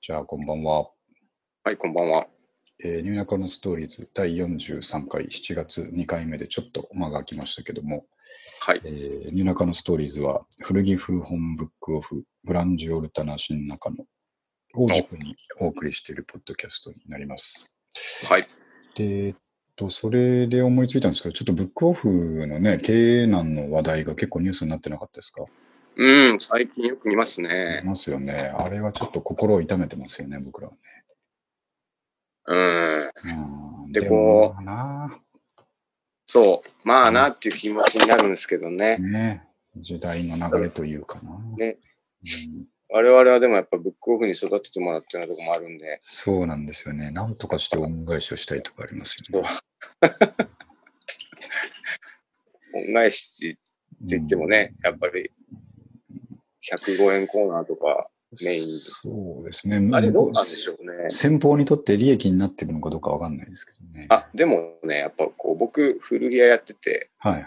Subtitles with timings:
[0.00, 0.88] じゃあ、こんばんは。
[1.64, 2.28] はい、こんばんは。
[2.84, 8.06] えー、ニューナカのストーリーズ第43回7月2回目でちょっと間が空きましたけども、
[8.60, 8.88] はいえ。
[8.88, 13.96] ー、ニューナカのストーリーズは古着古本ブックオフグランジオルタナ新中野
[14.74, 17.76] を軸にお送りしているポッドキャストになります。
[18.28, 18.42] はい。
[18.94, 19.34] で、えっ
[19.74, 25.44] と、それで思いついたんですけど、ちょっとブックオフのね、経営難の話題が結構ニュースになってなかったですか？
[26.00, 27.82] うん、最近よく見ますいね。
[27.84, 28.54] ますよね。
[28.56, 30.78] あれはちょっと心を痛めてますよね、僕らはね。
[32.46, 33.10] うん。
[33.84, 35.18] うんでこう、な
[36.24, 36.68] そう。
[36.84, 38.98] まあなっていう気持ちになるんですけどね。
[38.98, 39.42] ね、
[39.76, 41.36] 時代の流れというかな。
[41.56, 41.78] ね
[42.54, 47.10] うん我々はでもやっぱブックオフに育ててもらってるようなとこもあるんで、そうなんですよね。
[47.10, 49.48] なんとかして恩返しをしたいとかありますよね。
[52.88, 53.52] 恩返しっ
[54.08, 55.30] て言ってもね、やっぱり
[56.74, 58.08] 105円コーナーとか
[58.44, 58.68] メインで。
[58.68, 59.90] そうですね。
[59.92, 61.10] あれどうなんでしょうね。
[61.10, 64.06] 先方にとって利益になってるのかどうかわかんないですけどね。
[64.10, 67.44] あ、でもね、やっぱこう僕古着屋やってて、はいはい。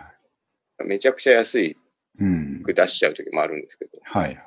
[0.85, 1.77] めちゃくちゃ安い
[2.19, 2.59] うん。
[2.61, 4.37] 服出しちゃう時もあるんですけど、はいはい。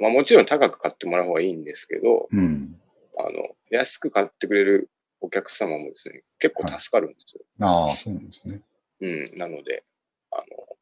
[0.00, 2.76] まあもちろん高く買ってもらう方がいいんですけど、うん。
[3.18, 7.42] あの、安く買ってくれるお客様もですね、結構助かるんですよ。
[7.60, 8.60] ああ、そうなんですね。
[9.00, 9.24] うん。
[9.36, 9.84] なので、
[10.30, 10.75] あの、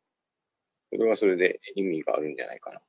[0.95, 2.85] それはそれで意味があるんじゃないかなと。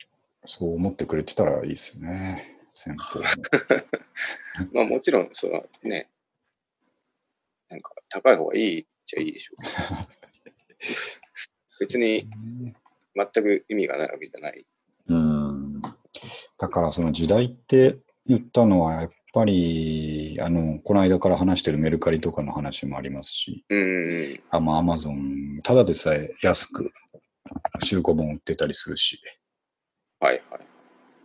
[0.45, 2.55] そう思ってくれてたらいいですよね。
[2.69, 3.25] 先方も。
[4.73, 6.11] まあもちろん、そのね、
[7.67, 9.63] なんか高い方がいいっちゃいいでしょう。
[11.81, 12.29] 別に
[13.15, 14.67] 全く意味がないわけじゃない。
[15.07, 15.81] うん。
[15.81, 24.39] だからその時代って言ったのはやっぱり、あの、この間から話してるメルカリとかの話もありますし、うんうん。
[24.51, 26.91] あまあ、アマゾン、ただでさえ安く
[27.83, 29.19] 中古本売ってたりするし、
[30.19, 30.67] はいはい。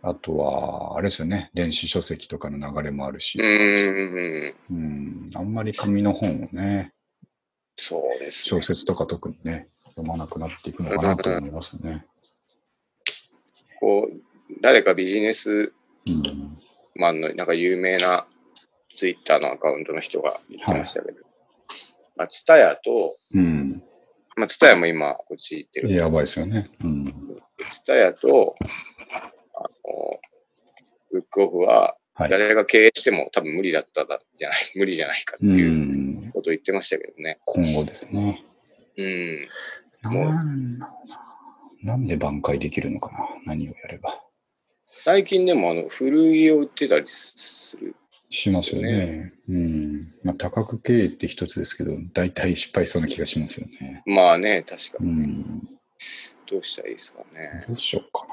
[0.03, 4.55] あとは、あれですよね、電子書籍とかの流れもあるしう、ん。
[4.69, 6.93] うん、あんまり紙の本をね、
[7.75, 8.61] そうですね小。
[8.61, 12.05] 説とか特にね、読まなくなっていくのかなと思いますね。
[13.79, 14.21] こう、
[14.61, 15.73] 誰かビジネス
[16.09, 16.57] うん、
[16.95, 18.25] マンのなんか有名な
[18.95, 21.17] ツイッターのアカウントの人が言ってましたけど、
[22.15, 23.83] まあ、ツタヤと、うん、
[24.35, 25.93] まあ、ツタヤも今、こっち行ってる。
[25.93, 26.65] やばいですよね。
[26.83, 27.05] うん、
[27.69, 28.55] ツタヤと、
[29.55, 29.69] あの、
[31.11, 32.29] ブックオフは、はい。
[32.29, 34.05] 誰が経営しても多分無理だった
[34.35, 37.39] じゃない、 無理じゃないかってう、いうんことを言ってましたけどね。
[37.45, 38.43] 今後ですね。
[38.97, 39.47] うん。
[40.03, 40.79] なん
[41.83, 44.23] なんで挽回できるのかな何をやれば。
[44.89, 47.95] 最近でも、あの、古着を売ってたりする。
[48.31, 49.33] しますよね。
[49.47, 50.01] うん。
[50.23, 54.01] まあ、多角経営って一つですけど、大体失敗しそうな気がしますよね。
[54.05, 55.25] まあね、確かうにね。
[55.25, 55.61] ん。
[56.49, 57.65] どうしたらいいですかね。
[57.67, 58.31] どうしようかな。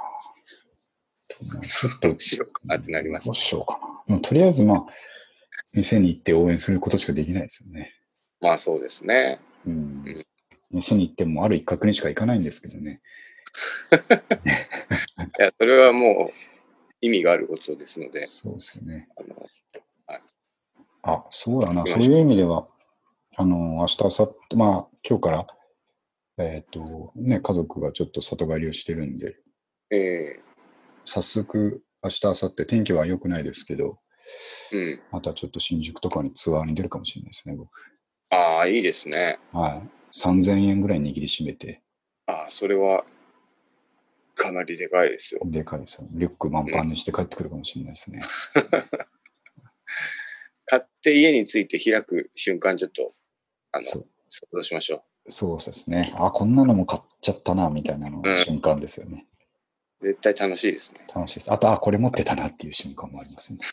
[1.60, 4.18] ちょっとどうしようかなってなりましどうしようかな。
[4.20, 4.86] とりあえず、まあ、
[5.72, 7.92] 店に行って応援することしかできないですよね。
[8.40, 8.46] た。
[8.46, 9.40] まあそうですね。
[9.66, 10.04] うん。
[10.70, 13.00] 店に行ってもある一角にしか行かないんですけどね。
[15.38, 16.48] いや、それはもう
[17.00, 19.08] 意味があることですので、そうですよね。
[19.16, 19.46] あの、
[21.02, 21.86] あ、そうだな。
[21.86, 22.66] そういう意味では、
[23.36, 25.46] あの、明日、明後日、まあ、今日から、
[26.38, 29.36] えっ、と、ね、家族がちょっと里帰りをしてるんで、
[29.90, 30.40] え
[31.04, 33.98] 早速、明日、明後日、天気は良くないですけど、
[34.72, 35.00] えうん。
[35.10, 37.70] またちょっと新宿とかにツアーに出るかもしれないですね、僕。
[38.30, 39.38] ああ、いいですね。
[39.52, 40.18] はい。
[40.18, 41.82] 3000円ぐらい握りしめて、
[42.26, 43.04] ああ、それは
[44.34, 45.40] かなりでかいですよ。
[45.44, 46.08] でかいですよ。
[46.12, 48.22] リュック満帆にして帰ってくるかもしれないですね。
[50.68, 53.12] 買って家に着いて開く瞬間、ちょっと、
[53.72, 56.12] あの、そう想像しましょそうですね。
[56.16, 59.26] あ、こんなのも買っちゃったな、みたいなのうん瞬間ですよね。
[60.02, 60.06] う。
[60.06, 61.06] 絶対楽しいですね。
[61.14, 61.52] 楽しいです。
[61.52, 63.58] あと、あ、これ持ってたなっていう瞬間もありますね。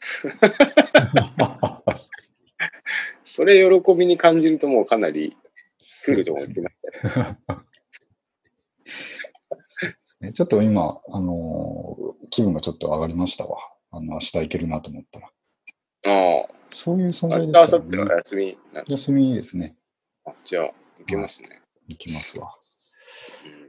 [3.25, 5.35] それ喜びに感じるともうかなり
[5.81, 6.67] 来ると思うんですね。
[10.22, 13.57] ね ちょっと今、あのー気分がちょっと上がりましたわ。
[13.91, 15.29] あの、明日行けるなと思ったら。
[16.08, 18.16] あそういう存あ、在ですね明後日は。
[18.17, 18.99] 休みなんです。
[18.99, 19.75] 休みですね。
[20.25, 21.61] あじゃあ、行けますね。
[21.87, 22.49] 行きますわ。
[23.45, 23.66] うん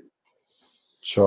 [1.08, 1.26] じゃあ、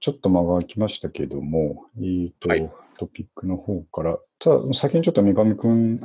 [0.00, 6.00] ちょっと間が空きましたけども、えーと、はいトピックの方から、ただ、先にちょっと三上くん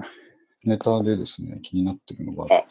[0.66, 2.66] ネタでですね、気になってるのがあ、はい。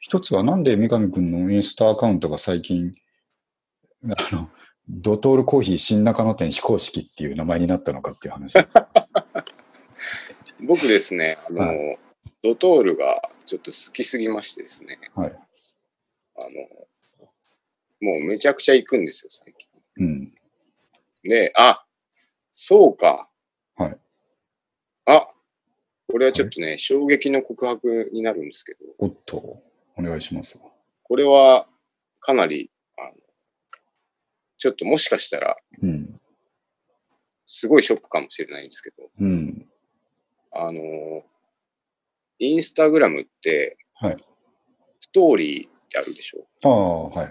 [0.00, 2.90] 一つはなんで三上くんのインスタアカウントが最近、
[4.04, 4.48] あの、
[4.88, 8.72] ドトールコーヒー新中野店非公式っていう名前になったのかっていう話です。
[10.60, 11.60] 僕ですね、あの、
[11.90, 11.96] は
[12.42, 15.32] ドトールがちょっと好きすぎましてですね、はい。
[16.36, 16.46] あの、
[18.00, 20.06] もうめちゃくちゃ行くんですよ、最近。
[20.06, 20.34] うん。
[21.24, 21.84] で、あ、
[22.52, 23.28] そうか。
[23.76, 23.98] はい。
[26.10, 29.62] これはちょっとね、衝撃の告白になるんですけど、おっと、
[29.94, 30.58] お願いします。
[31.02, 31.66] これは
[32.18, 33.14] かなり、あの
[34.56, 36.18] ちょっともしかしたら、うん。
[37.44, 39.68] すごいショックかもしれないんですけど、うん。
[40.52, 41.24] あの、
[42.38, 44.16] インスタグラムって、はい
[45.00, 46.46] ストーリーってあるでしょ？
[46.64, 47.28] ああ、はい。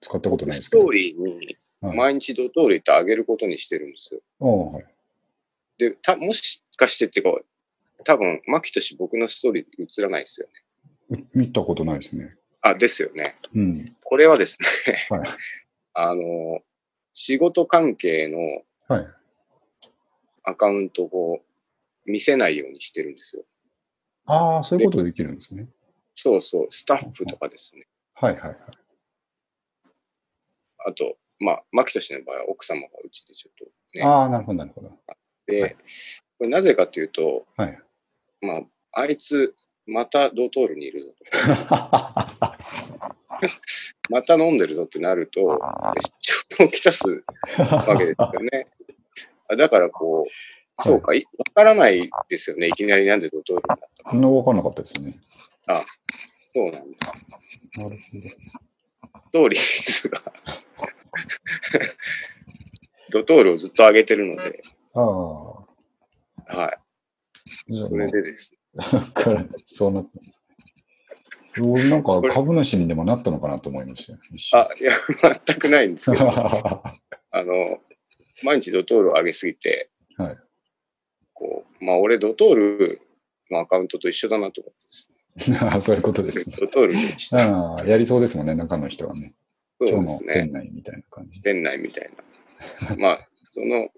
[0.00, 0.82] 使ったことないですけど。
[0.82, 4.20] ストーリーにはい毎日ドトールってあげることにしてるんですよ。
[4.40, 4.84] ああ、はい。
[5.78, 7.40] で、た、もしかしてっていうか、
[8.04, 9.66] 多分、マキトシ僕のストーリー
[10.00, 10.48] 映らないですよ
[11.10, 11.22] ね。
[11.34, 12.36] う見たことないですね。
[12.62, 13.36] あ、ですよね。
[13.54, 13.96] うん。
[14.02, 15.28] これはですね、はい
[15.94, 16.60] あの、
[17.12, 19.06] 仕事関係のはい。
[20.42, 21.40] アカウントを
[22.06, 23.44] 見せないようにしてるんですよ。
[24.26, 25.68] ああ、そういうことできるんですね。
[26.14, 27.86] そうそう、スタッフとかですね。
[28.14, 28.56] はいはいはい。
[30.86, 33.64] あと、まあ、マキトシの場合は奥様がうちでちょっと
[33.98, 34.04] ね。
[34.04, 34.90] ああ、なるほど、なるほど。
[35.46, 35.76] で、はい
[36.38, 37.78] これなぜかというと、はい。
[38.40, 38.62] ま
[38.92, 39.54] あ、あいつ、
[39.86, 41.16] またドトールにいるぞと。
[44.10, 45.54] また飲んでるぞってなると、出
[46.56, 47.22] 張をきたす
[47.58, 48.66] わけですよね。
[49.48, 50.30] あ だからこう、
[50.78, 52.66] そうか、いわからないですよね。
[52.66, 54.10] いきなりなんでドトールになったか。
[54.10, 55.14] そんな分かんなかったですね。
[56.54, 57.80] そうなんです。
[57.80, 60.22] なるストーリーズが
[63.10, 64.62] ドトールをずっと上げてるので、
[64.92, 65.66] ほ
[66.46, 66.48] ど。
[66.48, 66.60] ああ。
[66.62, 67.78] はい。
[67.78, 68.54] それでです
[69.66, 70.42] そうなってます。
[71.60, 74.12] 俺なんか株主にでもなったのかなと思いまし
[74.50, 74.98] たあ、いや、
[75.46, 76.82] 全くないんですけど、 あ
[77.32, 77.80] の、
[78.42, 80.43] 毎日ドトールを上げすぎて、はい
[81.34, 83.02] こう、まあ俺ドトール
[83.50, 85.10] のアカウントと一緒だなと思ってです
[85.50, 85.58] ね。
[85.60, 86.56] あ あそういうことですね。
[86.60, 87.38] ドトールにした。
[87.38, 89.34] ああ、やりそうですもんね、中の人はね。
[89.80, 90.44] 今日のそうですね。
[90.44, 91.52] 店内みたいな感じで。
[91.52, 92.10] 店内みたい
[92.88, 92.96] な。
[92.96, 93.90] まあ、その、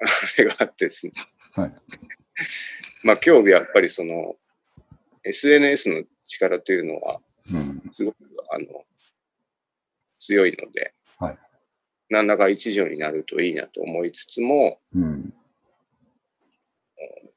[0.00, 0.04] あ
[0.38, 1.12] れがあってですね。
[1.52, 1.74] はい。
[3.04, 4.36] まあ、今日やっぱりその、
[5.24, 7.20] SNS の力というのは、
[7.52, 7.82] うん。
[7.90, 8.16] すごく、
[8.50, 8.84] あの、
[10.16, 11.38] 強いので、はい
[12.10, 15.34] 何らか一助になるといいなと思いつつも、うん。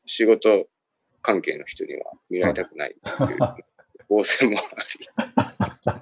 [0.06, 0.68] 仕事
[1.22, 3.40] 関係の人には見られたくないっていう、
[4.10, 6.02] 防戦もあり。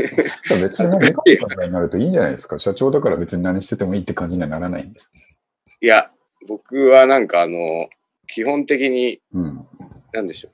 [0.62, 2.58] 別にメカニカルになるといいんじゃないですか。
[2.58, 5.40] 社長だから別に何しててもいいって感じにはならないんです。
[5.80, 6.10] いや、
[6.48, 7.88] 僕はなんかあの、
[8.26, 9.66] 基本的に、うん。
[10.12, 10.52] なんでしょう。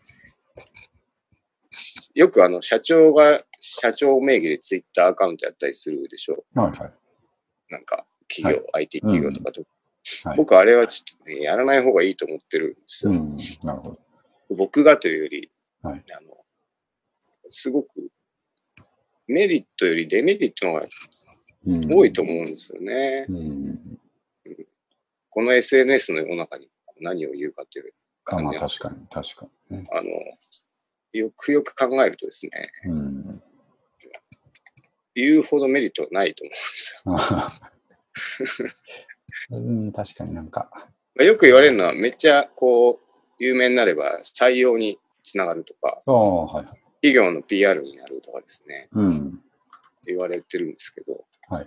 [2.19, 6.89] よくあの、社長が、社長名義でツイッターアカウントやったりするでしょはいはい。
[6.89, 6.93] う。
[7.71, 9.63] なんか、企業、IT 企業とかと。
[10.25, 13.13] はい、僕あれはちょっとね、やらない方がいいと思ってるんですよ。
[13.13, 13.37] うん。
[13.63, 13.99] なるほど。
[14.57, 15.51] 僕がというより、
[15.83, 16.37] はいあの、
[17.49, 17.89] すごく、
[19.27, 20.87] メリットよりデメリットの方が
[21.67, 23.27] うん、多いと思うんですよね。
[23.29, 23.99] うん。
[25.31, 26.71] この SNS の世の中に
[27.01, 27.93] 何を言うかという
[28.27, 29.85] あまあ感じなんです確かに、確かに、ね。
[29.93, 30.11] あの、
[31.13, 32.53] よくよく考えるとですね、
[32.85, 33.43] うん。
[35.15, 37.17] 言うほどメリットはないと思うんですよ。
[39.51, 40.69] うん、確かになんか。
[41.15, 43.07] まあよく言われるのは、めっちゃこう、
[43.39, 46.67] 有名になれば採用につながるとか、はいはい。
[47.03, 49.41] 企業の PR になるとかですね、うん。
[50.07, 51.67] 言われてるんですけど、はい。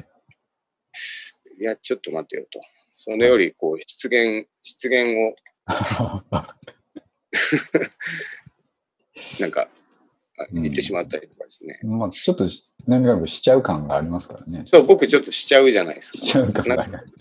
[1.60, 2.60] いや、ちょっと待てよと。
[2.92, 5.36] それより、こう、出現、出現を、
[9.40, 9.70] なんか、
[10.52, 11.80] 言ってしまったりとかですね。
[11.84, 12.48] まあ、ちょっと
[12.98, 14.66] し、何かしちゃう感がありますからね。
[14.68, 16.18] そう、僕ちょっとしちゃうじゃないですか。
[16.18, 16.86] しちゃう感が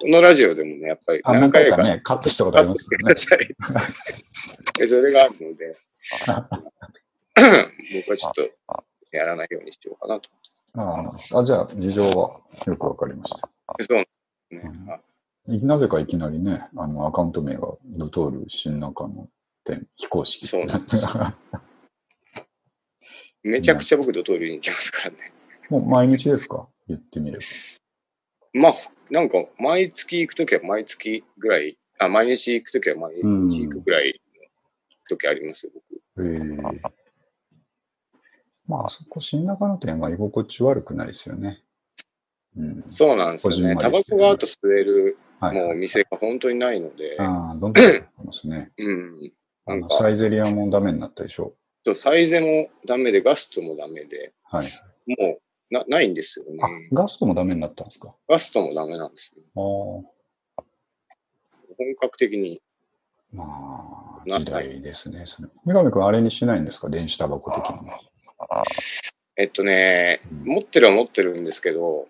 [0.00, 3.38] このラジオでもね、やっぱりあ、何回かね、カットしたことありますくよださい。
[4.78, 5.76] で それがあるので、
[8.06, 8.42] 僕はちょっと
[9.12, 10.30] やらないようにしようかなと。
[10.74, 13.48] あああ、じゃあ、事情はよくわかりました。
[13.80, 14.08] そうね。
[14.52, 15.00] うん
[15.48, 19.26] なぜかいきなりね、あの、アカウント名がドトール新中野
[19.64, 20.46] 店非公式。
[20.46, 20.86] そうなん
[23.48, 25.32] めちゃくちゃ僕ドトールに行きますからね。
[25.68, 26.68] もう毎日ですか？
[26.86, 27.42] 言ってみれば。
[28.52, 28.72] まあ、
[29.10, 33.22] なんか、毎月行くときは毎月ぐらい、あ、毎日行くときは毎日
[33.66, 34.40] 行くぐらいの
[35.08, 35.72] 時ありますよ、
[36.16, 36.26] 僕。
[36.26, 36.38] へえ
[38.66, 41.62] まあ、あそこ新中野店は居心地悪くないですよね。
[42.56, 42.84] うん。
[42.88, 43.76] そうなんですよね。
[43.76, 48.72] タバコがあと吸えるはい、もう店が本当にないので、ああ、どんどん出てますね。
[48.76, 49.32] うん。
[49.66, 51.54] なんかサイゼリアもダメになったでしょ。
[51.84, 54.66] とサイゼもダメで、ガストもダメで、はい。
[55.06, 58.14] もうなないんですよねあ。、ガストもダメになったんですか？
[58.28, 59.42] ガストもダメなんですよ。
[60.58, 60.64] ああ。
[61.76, 62.60] 本格的に。
[63.32, 65.22] まあ、な時代ですね。
[65.26, 66.88] それ三上君、あれにしないんですか？
[66.88, 67.88] 電子タバコ的に。
[69.36, 72.08] えっとね、うん持ってるは持ってるんですけど、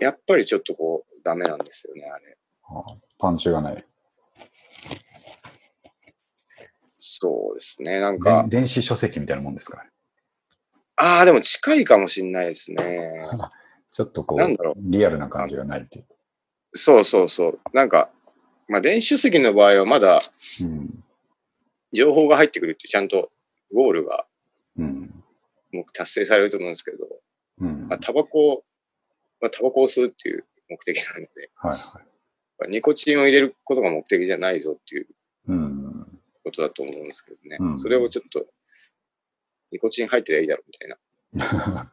[0.00, 2.36] やっぱりちょっとこう、ダメなんですよね、あれ。
[2.64, 3.84] ああパンチがない。
[7.14, 8.00] そうですね。
[8.00, 9.90] なんかで、電子書籍みたいなもんですかね。
[10.96, 13.28] ああ、でも近いかもしれないですね。
[13.92, 16.06] ちょっとこうなんだろう、リアルな感じがないっていう。
[16.72, 17.60] そうそうそう。
[17.74, 18.10] なんか、
[18.66, 20.22] まあ、電子書籍の場合はまだ
[20.62, 21.04] うん。
[21.92, 23.30] 情報が入ってくるってちゃんと
[23.74, 24.26] ゴールが
[24.78, 25.22] うん。
[25.70, 27.06] もう達成されると思うんですけど、
[27.58, 27.88] うん。
[27.88, 28.64] まあ、タバコ
[29.38, 32.00] はタバコを吸うっていう目的なので、はいは
[32.66, 32.70] い。
[32.70, 35.06] ニコチンを入れることが目的じゃないぞっていう
[35.48, 35.91] うん。
[36.42, 37.56] ことだと思うんですけどね。
[37.60, 38.46] うんそれをちょっと、
[39.70, 40.96] ニコチン入ってりゃいいだろうみたいな。
[41.84, 41.88] っ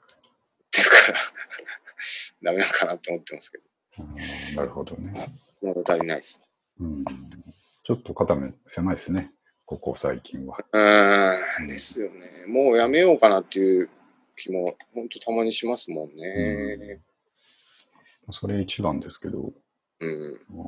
[0.71, 1.17] ていうから、
[2.43, 3.63] ダメなのかなって思ってますけど、
[3.99, 5.13] うんなるほどね。
[5.61, 6.41] 物足りないです。
[6.79, 7.03] うん。
[7.03, 9.31] ちょっと肩身狭いですね。
[9.65, 10.57] ここ最近は。
[10.71, 12.45] うーん、ですよね。
[12.47, 13.89] もうやめようかなっていう
[14.37, 17.01] 気も、本当たまにしますもんね。
[18.31, 19.53] それ一番ですけど、
[19.99, 20.39] うん。
[20.49, 20.67] まあ、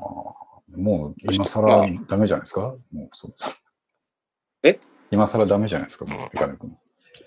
[0.75, 2.75] もう今更ダメじゃないですか？
[2.91, 3.33] もうそう
[4.63, 4.79] え？
[5.11, 6.77] 今更ダメじゃないですかもう、ペカネ君。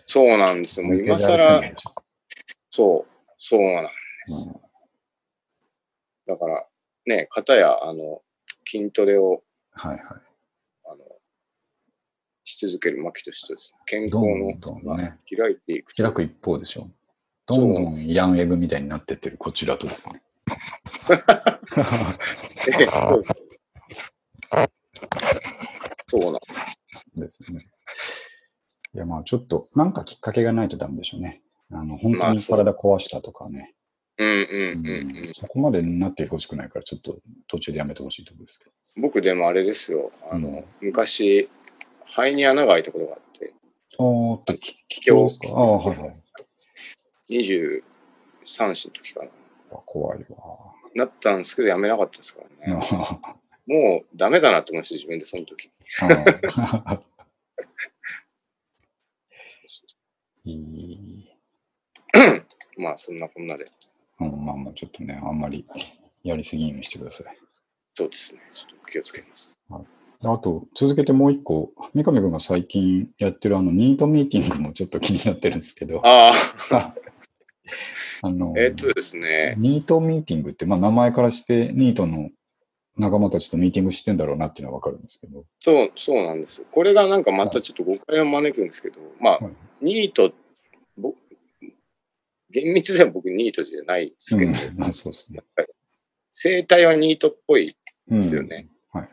[0.07, 0.87] そうなんですよ。
[0.87, 1.63] もう今更
[2.71, 3.91] そう、そうなんで
[4.27, 4.51] す。
[6.27, 6.67] だから、
[7.07, 8.23] ね、方や、あの、
[8.67, 10.01] 筋トレを、はいはい。
[10.87, 11.05] あの、
[12.45, 16.03] し続ける牧としてですね、健康どのんどんね、開いていくと。
[16.03, 16.89] 開く一方でしょ。
[17.47, 20.23] どんどんヤンエグみたいになってってるこちらとですね。
[22.81, 23.23] えそう
[26.07, 26.33] そうなん
[27.17, 27.61] ですね。
[28.95, 31.43] いや、まあちょっと、なんかきっかけがないとダメでしょうね。
[31.71, 33.75] あの、本当に体壊したとかね。
[34.17, 35.35] うんうんうんうんうん。
[35.35, 37.19] そこまでなってほしくないから、ちょっと
[37.49, 38.71] 途中でやめてほしいところですけど。
[39.03, 41.49] 僕でもあれですよ、あの、うん昔、
[42.05, 43.55] 肺に穴が開いたことがあって、
[43.99, 46.23] ああ、気気境ですかああ、はいはい。
[47.31, 47.83] 23
[48.47, 49.31] 歳の時かな。
[49.73, 50.75] あ怖いわ。
[50.95, 52.81] なったんですけど、やめなかったですからね。
[52.93, 55.71] あもうダメだなと思いました、自分でその時。
[62.77, 63.65] まあ、そんなこんなで。
[64.21, 65.67] うん、まあまあ、ちょっとね、あんまり
[66.23, 67.39] やりすぎにしてください。
[67.95, 68.41] そうですね。
[68.53, 69.61] ちょっと気をつけます。
[69.71, 76.33] あと、続けてもう一個、三上君が最近やってるあの、ニートミーティングもちょっと気になってるんですけど、あ
[78.23, 79.55] あのあ、えっとですね。
[79.59, 82.31] ニートミーティングって、まあ名前からしてニートの
[82.97, 86.63] 仲間たちとミーティングしてんだろうなっていうのはわかるんですけど、そう、そうなんです。
[86.71, 90.33] これがなんかまたちょっと誤解を招くんですけど、まあはい、ニート、
[90.97, 91.15] ぼ
[92.51, 95.41] 厳密では僕ニートじゃないですけど、うんまあそうですね。
[96.31, 97.77] 生態はニートっぽい
[98.09, 98.69] うんですよね。
[98.93, 99.09] はい。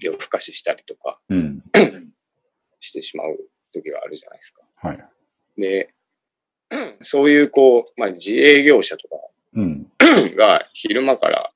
[0.00, 1.62] 夜更かししたりとかうん。
[2.80, 3.36] してしまう
[3.72, 4.62] 時があるじゃないですか。
[4.76, 5.04] はい。
[5.58, 5.92] で、
[7.02, 9.16] そういうこう、まあ自営業者とか
[9.54, 9.86] うん。
[10.36, 11.52] が昼間から、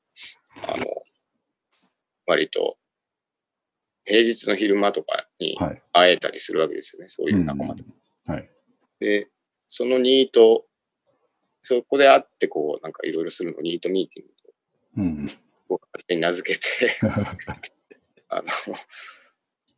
[0.69, 0.85] あの、
[2.26, 2.76] 割と、
[4.04, 5.83] 平日の昼間とかにはい。
[5.92, 7.85] 会えたりするわけですよね、そういう仲間と。
[7.85, 8.49] うんはい。
[9.00, 9.28] で、
[9.66, 10.64] そのニート、
[11.62, 14.52] そこで会ってこう、なんかいろいろするのをニートミーティングと
[14.97, 15.26] うん。
[15.69, 16.99] 僕勝手に名付けて、
[18.28, 18.49] あの、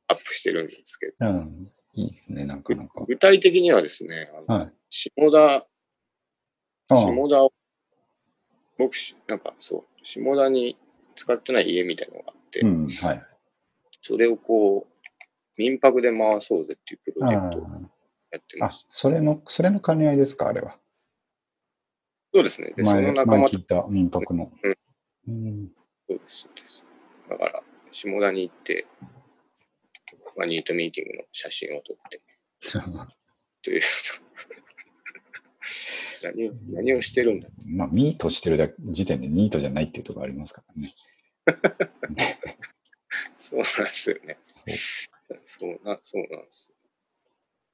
[0.09, 3.05] アップしてるんですけど、うんいいですね、なんかなんか。
[3.07, 4.73] 具体的にはですね、あのはい。
[4.91, 5.67] 下田、
[6.89, 7.53] 下田を、
[8.79, 8.95] 僕、
[9.29, 10.77] なんかそう、下田に
[11.17, 12.89] 使ってない家みたいなのがあって、うん。
[12.89, 13.23] はい。
[14.03, 14.95] それをこう、
[15.57, 18.87] 民泊で回そうぜっていうプロジェあクトをやってあ、あます。
[18.89, 20.79] それの、それの兼ね合いですか、あれは。
[22.35, 22.73] そうですね。
[22.75, 24.51] で、そ前、の仲間と前聞いた民泊の。
[25.29, 25.73] うん。
[26.09, 26.83] そうです、そうです。
[27.31, 27.63] だから、
[27.93, 28.87] 下田に行って、
[30.37, 32.21] まあ、ニートミーティングの写真を撮って、
[33.63, 33.81] という。
[36.23, 37.49] 何を、何をしてるんだ？
[37.67, 40.93] まあ、ミートしてるだ時点でニートじゃないっていうところありますからね。
[43.39, 44.39] そうなんですよね。
[45.45, 46.73] そうな、そうなんです。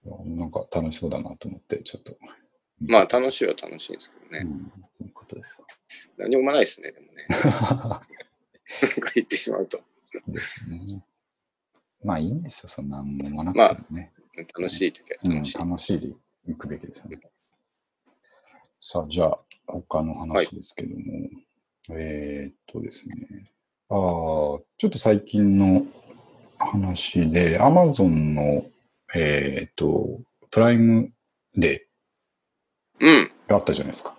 [0.04, 2.16] なんか楽しそうだなと思って、ちょっと。
[2.80, 4.40] まあ、楽しいは楽しいんですけどね。
[5.00, 5.66] うん、いうことですよ。
[6.16, 7.26] 何もないですね、でもね。
[7.30, 8.06] なんか
[9.14, 9.82] 言ってしまうと。
[10.26, 11.04] ですね。
[12.02, 14.12] まあいいんですよ、そんなんもなくてもね。
[14.56, 15.59] 楽しい時は楽しい。
[15.59, 16.14] うん、楽しいで
[16.47, 17.20] 行くべきですよね。
[18.80, 21.02] さあ、じゃあ、他の話ですけども。
[21.92, 23.14] えーっとですね。
[23.90, 25.84] ああ、ちょっと最近の
[26.58, 28.64] 話で、Amazon の、
[29.14, 30.20] えーっと、
[30.50, 31.10] プライム
[31.56, 31.87] デ
[33.00, 33.32] うん。
[33.46, 34.16] ーがあったじゃないですか。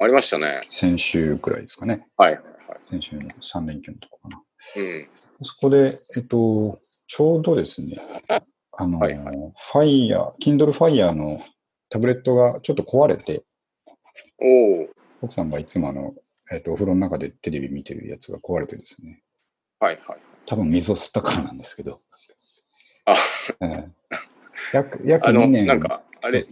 [0.00, 0.60] ありましたね。
[0.70, 2.06] 先週くらいですかね。
[2.16, 2.34] はい。
[2.34, 2.42] はい。
[2.88, 4.42] 先週の3連休のとこかな。
[4.76, 5.08] うん。
[5.42, 7.98] そこで、えっと、ちょうどですね、
[8.72, 9.30] あの、はいは
[9.72, 11.42] Fire、Kindle Fire の
[11.90, 13.42] タブレットがちょっと壊れて、
[14.40, 14.88] おお。
[15.22, 16.14] 奥さんがいつもあの、
[16.52, 19.22] えっと、お風呂の中でテレビ見てるやつが壊れてですね、
[19.78, 20.18] はいはい。
[20.46, 22.00] 多分水を吸ったからなんですけど、
[23.04, 23.14] あ、
[23.60, 23.94] うん
[24.72, 25.66] 約、約あの、2年。
[25.66, 26.42] なんか、あれ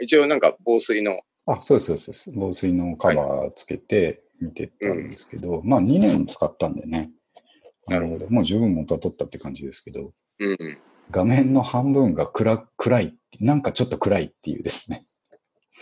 [0.00, 2.32] 一応なんか防水の、あ、そうです、そうです。
[2.34, 7.10] 防水のカバーつけて見てたんですけど、まあ2年使ったんでね。
[7.86, 8.28] なるほど。
[8.30, 10.78] もう十分元は取ったって感じですけど、うんうん。
[11.10, 15.04] 画面の半分が暗暗い、なんかちょっと暗いっていうですね、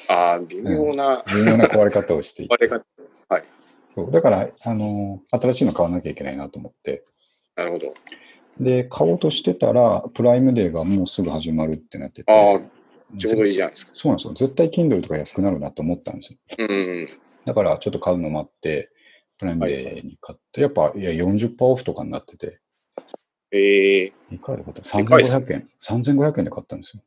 [0.08, 2.52] ああ、微妙な微妙な壊れ方をしていて。
[2.52, 2.84] 割れ方。
[3.28, 3.44] はい。
[3.86, 4.10] そう。
[4.10, 7.04] だから、あの、新しいの買わなきゃいけないなと思って。
[7.56, 7.84] なるほど。
[8.60, 12.32] で、買おうとしてたら、プライムデーがもうすぐ始まるってなってて。
[12.32, 13.92] ああ、ちょうどいいじゃないですか。
[13.94, 14.34] そうなんですよ。
[14.34, 16.38] 絶対 Kindle とか安くなるなと思ったんですよ。
[16.58, 17.08] うんうん。
[17.44, 18.90] だから、ちょっと買うの待って、
[19.38, 22.60] プライムデーに買って、やっぱ、いや、40%オフとかになってて、
[23.50, 24.96] ええいくらで買った？
[24.98, 25.68] でかいっす ?3500 円。
[25.78, 27.02] 3500円で買ったんですよ。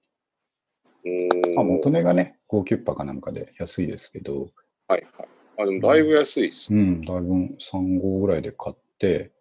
[1.58, 4.50] あ、元値がね、5キュッパかなんかで安いですけど、
[4.88, 5.28] はいはい。
[5.60, 6.74] あ、でもだいぶ安いです。
[6.74, 9.32] うん、だいぶ3号ぐらいで買って、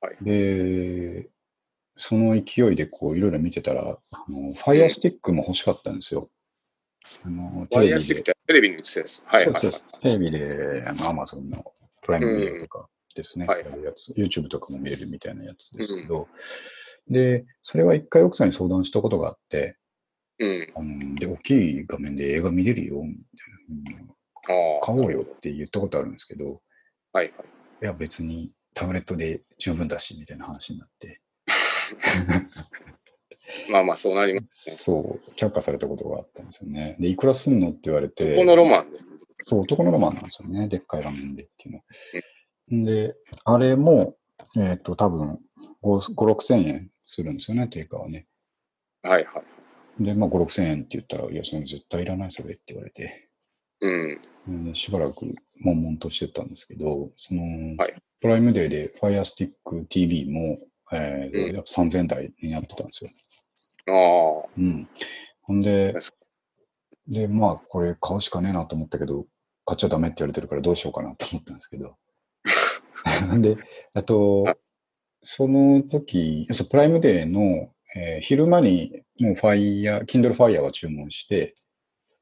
[0.00, 1.28] はいで、
[1.96, 6.28] その勢いでこういろいろ見てたら、あの、ファイアスティックも欲しかったんですよ。
[7.24, 7.92] あの、テレビで。
[7.92, 9.24] ヤースティックってテレビに映ってるやつ。
[9.26, 9.60] はいはいはい。
[9.60, 11.64] そうそうそうテレビで、あの、アマゾンの
[12.02, 16.28] プライムビデオとかですね、うんはいやつ、YouTube とかも見れるみたいなやつですけど、
[17.08, 19.78] で、それは一回奥さんに相談したことがあって、
[20.38, 20.72] うん。
[20.74, 24.00] あので、大きい画面で映画見れるよ、みたいな。
[24.00, 24.16] うん
[24.48, 24.80] ああ。
[24.80, 26.60] 買おうよって言ったことあるんですけど、
[27.12, 27.46] はいはい。
[27.82, 31.20] いや別にタブレットで十分だし、みたいな話になって、
[33.70, 34.76] まあまあ、そうなりますね。
[34.76, 36.96] そう、却下されたことがあったんですよね。
[36.98, 39.06] で、いくらすんのって言われて、このロマンです。
[39.42, 40.68] そう、男のロマンなんですよね。
[40.68, 41.82] でっかい画面でっていう
[42.70, 42.84] の。
[42.84, 43.14] で、
[43.44, 44.16] あれも、
[44.56, 45.40] えっ、と、多分
[45.82, 48.26] 5、5、6千円するんですよね、定価はね。
[49.02, 49.55] はいはい。
[49.98, 53.30] で、まあ、5、6千円って言ったら、いや、それ絶対いらない、それって言われて、
[53.80, 53.90] う
[54.50, 54.64] ん。
[54.64, 55.26] でしばらく
[55.60, 57.42] 悶々としてたんですけど、その、
[57.76, 59.50] はいプライムデーで Fire Stick
[59.88, 60.56] TV も、
[60.92, 63.10] えーうんやっぱ3000円台になってたんですよ。
[63.88, 64.48] ああ。
[64.56, 64.88] うん。
[65.42, 66.16] ほんで確、
[67.08, 69.26] で、まあ、これ買うしかねえなと思ったけど、
[69.64, 71.96] 買っちゃダメって言われてるからどうしようかなと思ったんですけど。
[73.40, 73.56] で、
[73.94, 74.56] あとはい、
[75.22, 81.54] その時、そうプライムデーの、えー昼間にもう Fire、Kindle Fire は注文して、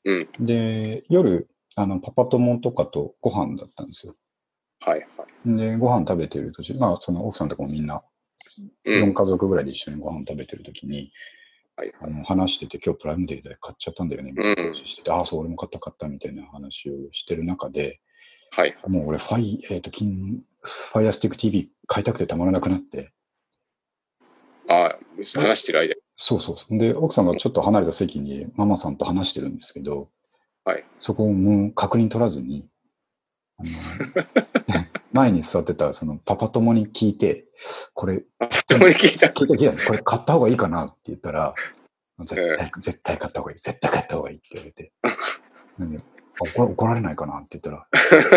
[0.05, 0.29] うん。
[0.47, 4.15] で、夜、あの、パパ友とかとご飯だったんですよ。
[4.81, 5.57] はいはい。
[5.57, 8.03] で、ご飯食べてる途中、まあ、その奥さんとかもみんな、
[8.87, 9.15] 4うん。
[9.15, 11.11] 家族ぐらいで一緒にご飯食べてる時に、
[11.77, 18.01] はいあの話してて、今日プライムデーで買っちゃったんだよね、みたいな話してて、ああ、そう、俺も買った買ったみたいな話をしてる中で、
[18.53, 18.77] はい。
[18.87, 23.14] もう俺、ファイ、えっ、と、キン、ファイアスティック TV 買いたくてたまらなくなって、
[24.75, 24.99] ああ、
[25.41, 26.01] 話してる間に。
[26.17, 26.79] そうそうそう。
[26.79, 30.09] で、奥さんがちょっと離れた席にママさんと話してるんですけど、
[30.65, 30.85] はい。
[30.99, 32.67] そこをもう確認取らずに、
[33.59, 33.69] あの
[35.13, 37.45] 前に座ってたそのパパ友に聞いて、
[37.93, 39.29] これ、あ、たまに聞いた。
[39.29, 41.55] 聞いた聞いた、これ買った方がいいかなって言ったら、
[42.21, 44.93] 絶対、絶対買った方がいい、絶対買った方がいいって言われて、
[46.41, 47.87] 怒ら怒られないかなって言ったら、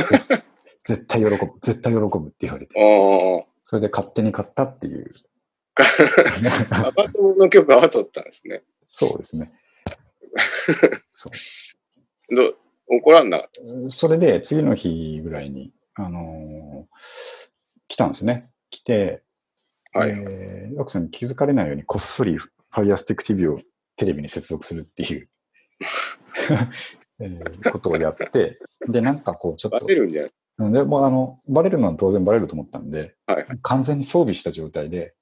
[0.04, 0.44] 絶
[0.84, 5.12] 絶対喜ぶ、絶対喜ぶって言われて、あそれで勝手に買ったっていう。
[5.78, 6.84] あ。
[6.84, 8.64] パパ友の許可は取ったんですね。
[8.88, 9.52] そうですね。
[11.12, 11.30] そ
[12.30, 12.58] どう
[12.90, 13.78] 怒らんなかったです。
[13.78, 16.98] うそれで次の日ぐらいに、あのー
[17.90, 18.50] 来たんですよね。
[18.70, 19.24] 来て、
[19.94, 20.10] はい。
[20.10, 22.38] えー奥さんに気づかれないようにこっそり
[22.74, 23.60] Firestick TV を
[23.96, 25.30] テレビに接続するっていう、
[27.20, 35.16] えーことをやって、で、なんかこう、ちょっバと、レるんじゃないうんでもうあの、バレるのは当然バレると思ったんで、はい完全に装備した状態で、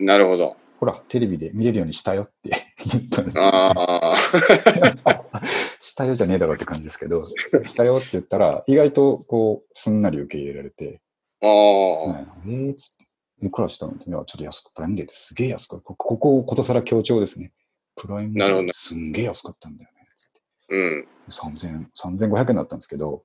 [0.00, 0.56] なるほど。
[0.78, 2.50] ほら、テレビで見れるようにしたよって
[2.90, 3.44] 言ったんですよ。
[3.44, 4.16] ああ。
[5.80, 11.02] したよじゃねえだろうって感じですけど、したよって言ったら、意外とこう、すんなり受け入れられて、
[11.42, 12.06] ああ。
[12.06, 17.52] はいえー、つって、いくらしたのいや、ちょっと安く、プライムデーってすげえ安く、こここことさら強調ですね。
[17.96, 20.00] プライムデーってすんげえ安かったんだよね。
[20.16, 21.08] つってうん。
[21.28, 23.24] 3000、3500円だったんですけど、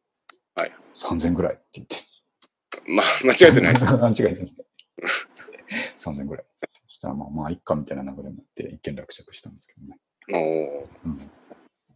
[0.55, 0.73] はい。
[0.93, 1.97] 3000ぐらいって言って。
[2.87, 3.85] まあ、間違えてないです。
[3.95, 4.53] 間違えてない。
[5.97, 6.45] 3000ぐらい。
[7.05, 9.99] たら、まあ、まあ、いっかみたいな流れになって、一件落着したんですけどね。
[10.33, 11.31] おーうん、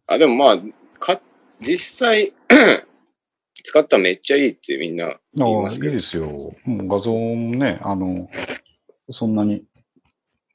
[0.08, 0.60] あ、でもまあ、
[1.00, 1.20] か
[1.60, 2.34] 実際、
[3.64, 5.94] 使ったらめっちゃいいってみんな言いますけど。
[5.94, 6.28] いいですよ。
[6.64, 8.30] もう画像もね、あの、
[9.10, 9.66] そんなに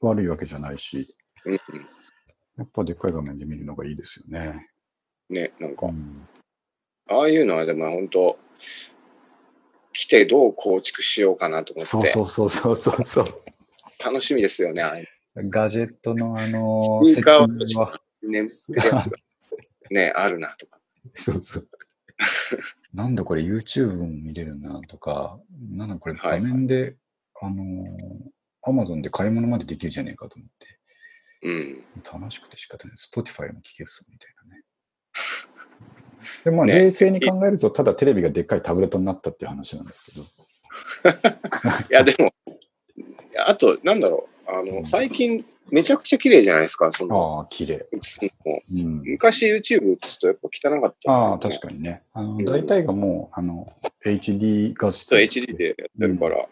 [0.01, 1.05] 悪いわけじゃないし、
[1.45, 1.59] うんうん
[2.57, 4.69] やっぱでっかい画面で見るのがいいですよね。
[5.29, 6.25] ね、なんか、うん、
[7.09, 8.39] ああいうのはでも本当、
[9.91, 13.25] 来てどう構築しようかなと思って、そうそうそうそうそうそう。
[14.03, 17.07] 楽しみですよね、ああいうガジェットのあのの。
[17.07, 19.17] スピーカーはセッティングは眠ってるやつが、
[19.91, 20.79] ね、あるなとか。
[21.13, 21.67] そうそう。
[22.93, 26.95] なんだこれ YouTube も見れるなとか、なんだこれ画はい面で、
[27.41, 27.97] あの
[28.63, 30.79] アマゾンで買い物までできるじゃねえかと思って。
[31.41, 31.83] うん。
[32.03, 32.97] 楽しくて仕方ない。
[32.97, 34.63] Spotify も聴けるぞ、みたいなね。
[36.45, 40.23] でまあ、ね冷静に考えると、ただテレビがでっかいタブレットになったっていう話なんですけど。
[41.89, 42.33] いや、でも、
[43.37, 44.49] あと、なんだろう。
[44.49, 47.87] あの、うん最近、めちゃくちゃ綺麗じゃないですか、その、ああ、綺麗。
[47.91, 49.01] うん。
[49.03, 51.25] 昔 YouTube 映すとやっぱ汚かったですよ、ね。
[51.27, 52.03] ああ、確かにね。
[52.13, 53.73] あの、ん大体がもう、あの、
[54.05, 55.09] HD 画質。
[55.09, 56.47] そう HD でやってるから、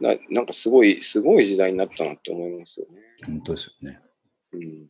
[0.00, 3.00] ななんかすごい、すごい時代になったなって思いますよね。
[3.24, 4.00] 本当ですよね。
[4.52, 4.86] うん。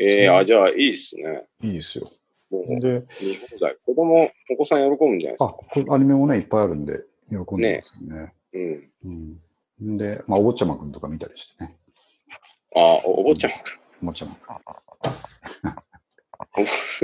[0.00, 1.46] えー、あ、じゃあいいっすね。
[1.62, 2.08] いいですよ。
[2.50, 3.76] もうで、見放題。
[3.84, 5.52] 子供、お子さん喜ぶんじゃないですあ、か。
[5.54, 8.32] これアニメもね、いっぱいあるんで、喜んでますよね。
[8.52, 8.90] うん。
[9.04, 9.40] うん。
[9.80, 11.76] で、まあ、お坊ちゃまくんとか見たりしてね。
[12.74, 13.78] あ、おお坊ちゃまくん。
[14.02, 14.56] お坊ちゃまくん。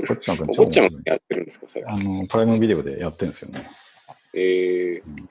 [0.00, 1.84] お坊ちゃまくんお坊ちゃまくんやってるんですか、それ。
[1.86, 3.68] あの、プライムビデオでやってるんですよね。
[4.34, 5.24] えー、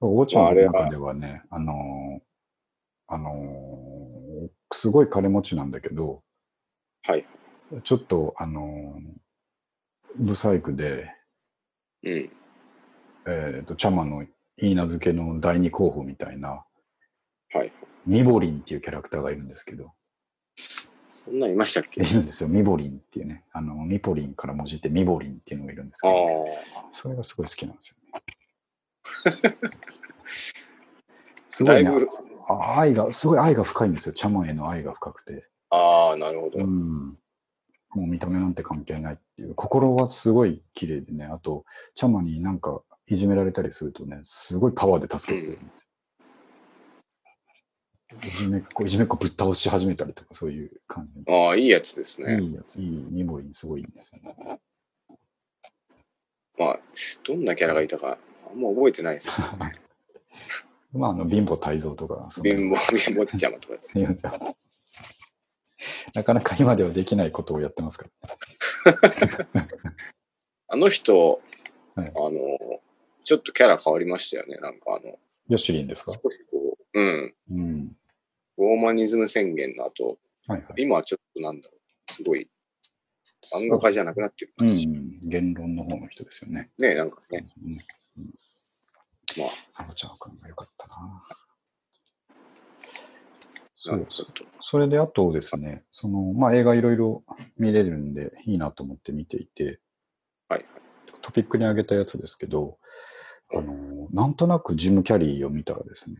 [0.00, 2.20] お坊ちゃまの中ではね、あのー、
[3.08, 6.22] あのー、すごい金持ちなんだけど、
[7.02, 7.26] はい。
[7.82, 9.18] ちょっと、あのー、
[10.16, 11.10] ブサイクで、
[12.04, 12.30] うん。
[13.26, 14.24] えっ、と、チャマの
[14.58, 16.64] 言い名付けの第二候補みたいな、
[17.52, 17.72] はい。
[18.06, 19.92] ミボリンっていうキャラクターがいるんですけど、
[21.10, 22.02] そんなんいましたっけ？
[22.02, 26.44] いるんですよ、ミボリンっていうね、あの、ミポリンから文字ってミボリンっていうのがいるんですけあど、
[26.76, 26.88] あ。
[26.90, 27.94] それがすごい好きなんです
[29.32, 29.58] よね。
[31.48, 32.08] すごいねだいぶ、
[32.48, 34.14] あ愛が、すごい愛が深いんですよ。
[34.14, 35.48] チャマンへの愛が深くて。
[35.70, 36.58] ああ、なるほど。
[36.60, 37.18] うん。
[37.90, 39.54] もう見た目なんて関係ないっていう。
[39.54, 41.24] 心はすごい綺麗でね。
[41.24, 45.88] あと、チャマになんかいじめられたりするとね、すごいパワーで助けてくれるんですよ。
[48.16, 52.36] いじめっ子、いじめっ子ぶっ倒し始めたりとか、そういう感じああ、いいやつですで。
[52.36, 52.42] ね。
[52.42, 54.58] いいやつ、いい、ミボリンすごいいいんですよね。
[56.58, 56.80] まあ、
[57.24, 58.18] どんなキャラがいたか、
[58.50, 59.34] あんま覚えてないですよ。
[60.92, 64.16] まあ、あの、貧乏泰造とか、貧乏、貧乏ちゃまとかですね。
[66.14, 68.06] なかなか今ではできないことをやってますか
[68.84, 68.98] ら。
[70.68, 71.40] あの人、
[71.94, 72.80] はいあの、
[73.28, 74.56] ちょっとキャラ変わりましたよね。
[74.56, 75.18] なんかあの、
[75.50, 76.12] ヨシリンですか？
[76.12, 77.96] 少しこう、うん、うん。
[78.56, 80.72] ローマニズム宣言の後、はいはい。
[80.78, 82.48] 今はちょっとなんだろう、すごい、
[83.54, 84.86] 漫画家じゃなくなってるう感じ。
[84.86, 85.20] ん。
[85.20, 86.70] 言論の方の人ですよね。
[86.78, 87.46] ねなんかね。
[87.66, 87.74] うん。
[89.36, 90.94] まあのちゃんくんがよかったな。
[91.28, 91.36] あ、
[93.74, 94.06] そう
[94.62, 97.24] それであとですね、その、まあ映画いろいろ
[97.58, 99.80] 見れるんでいいなと思って見ていて、
[100.48, 100.64] はい。
[101.20, 102.78] トピックに挙げたやつですけど、
[103.54, 106.16] あの、なんとなくジム・キャリーを見たらですね、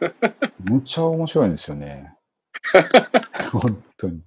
[0.60, 2.14] むちゃ面白いんですよね。
[3.52, 4.18] 本当に。
[4.18, 4.22] い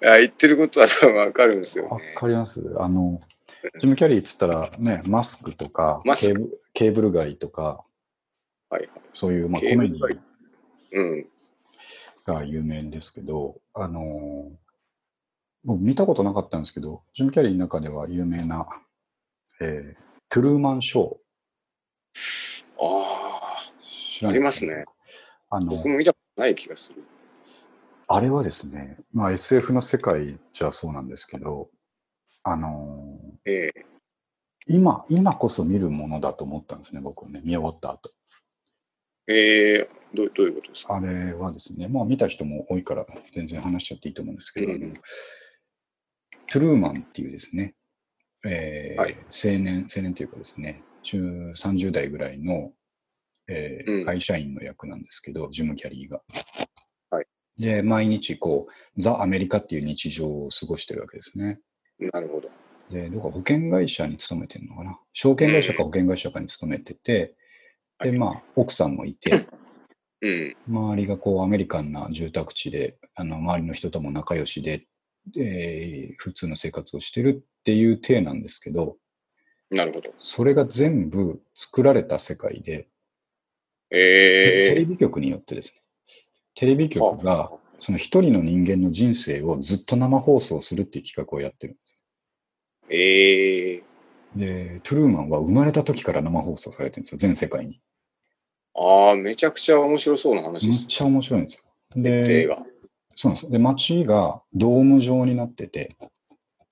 [0.00, 2.14] や言ってることは多分わかるんですよわね。
[2.16, 3.20] かりますあの、
[3.80, 7.84] ジム・キャリーっつったらね、マスクとか、ケーブケーブル街とか、
[8.70, 8.88] はい。
[9.14, 11.26] そういう、まあ、ケコメディ。
[12.24, 14.62] が有名ですけど、あのー
[15.64, 18.66] 僕見たことなかったんですけど、ジム・キャリーの中では有名な、
[19.60, 21.16] えートゥルーマン・ショー。
[22.80, 23.68] あ
[24.24, 24.86] あ、ありますね。
[25.50, 27.02] あの僕、も見たことない気がする。
[28.08, 31.68] あれはですね、まあ SF の世界じゃそうなんですけど、
[32.44, 33.84] あのーええ
[34.66, 38.10] 今、今こそ見るものだと思ったんですね、僕はね、見終わった後。
[39.28, 40.94] ええどうどういうことですか？
[40.96, 44.94] あれはですね、まあ見た人も多いから全然話しちゃっていいと思うんですけど、うん
[46.50, 47.74] トゥルーマンっていうですね、
[48.44, 52.72] えーはい青年、青年というかですね、中30代ぐらいの、
[53.48, 56.20] えーうん会社員の役なんですけど、ジム・キャリーが。
[57.10, 57.26] はい
[57.58, 61.60] で、毎日こう、ザ・アメリカっていう日常を過ごしてるわけですね。
[61.98, 62.48] なるほど。
[62.90, 64.98] で、どこか保険会社に勤めてるのかな？
[65.12, 67.36] 証券会社か保険会社かに勤めてて、
[68.00, 69.30] で、はいまあ、奥さんもいて、
[70.22, 70.56] うん。
[70.66, 74.86] 周りがこうアメリカンな住宅地で、あの周りの人とも仲良しで、
[75.38, 78.96] えー普通の生活をしてるっていう体なんですけど、
[79.70, 80.12] なるほど。
[80.18, 82.88] それが全部作られた世界で、
[83.90, 85.82] ええテレビ局によってですね、
[86.56, 91.96] テレビ局がその一人の人間の人生をずっと生放送するっていう企画をやってるんです。
[92.90, 93.82] ええ
[94.34, 97.80] で、トゥルーマンは生まれた時から生放送されてるんですよ、全世界に。
[98.74, 100.78] ああ、めちゃくちゃ面白そうな話です。
[100.80, 102.02] めっちゃ面白いんですよ。
[102.02, 102.56] 映で、画。
[103.14, 103.50] そうなんです。
[103.50, 105.96] で、街がドーム状になってて、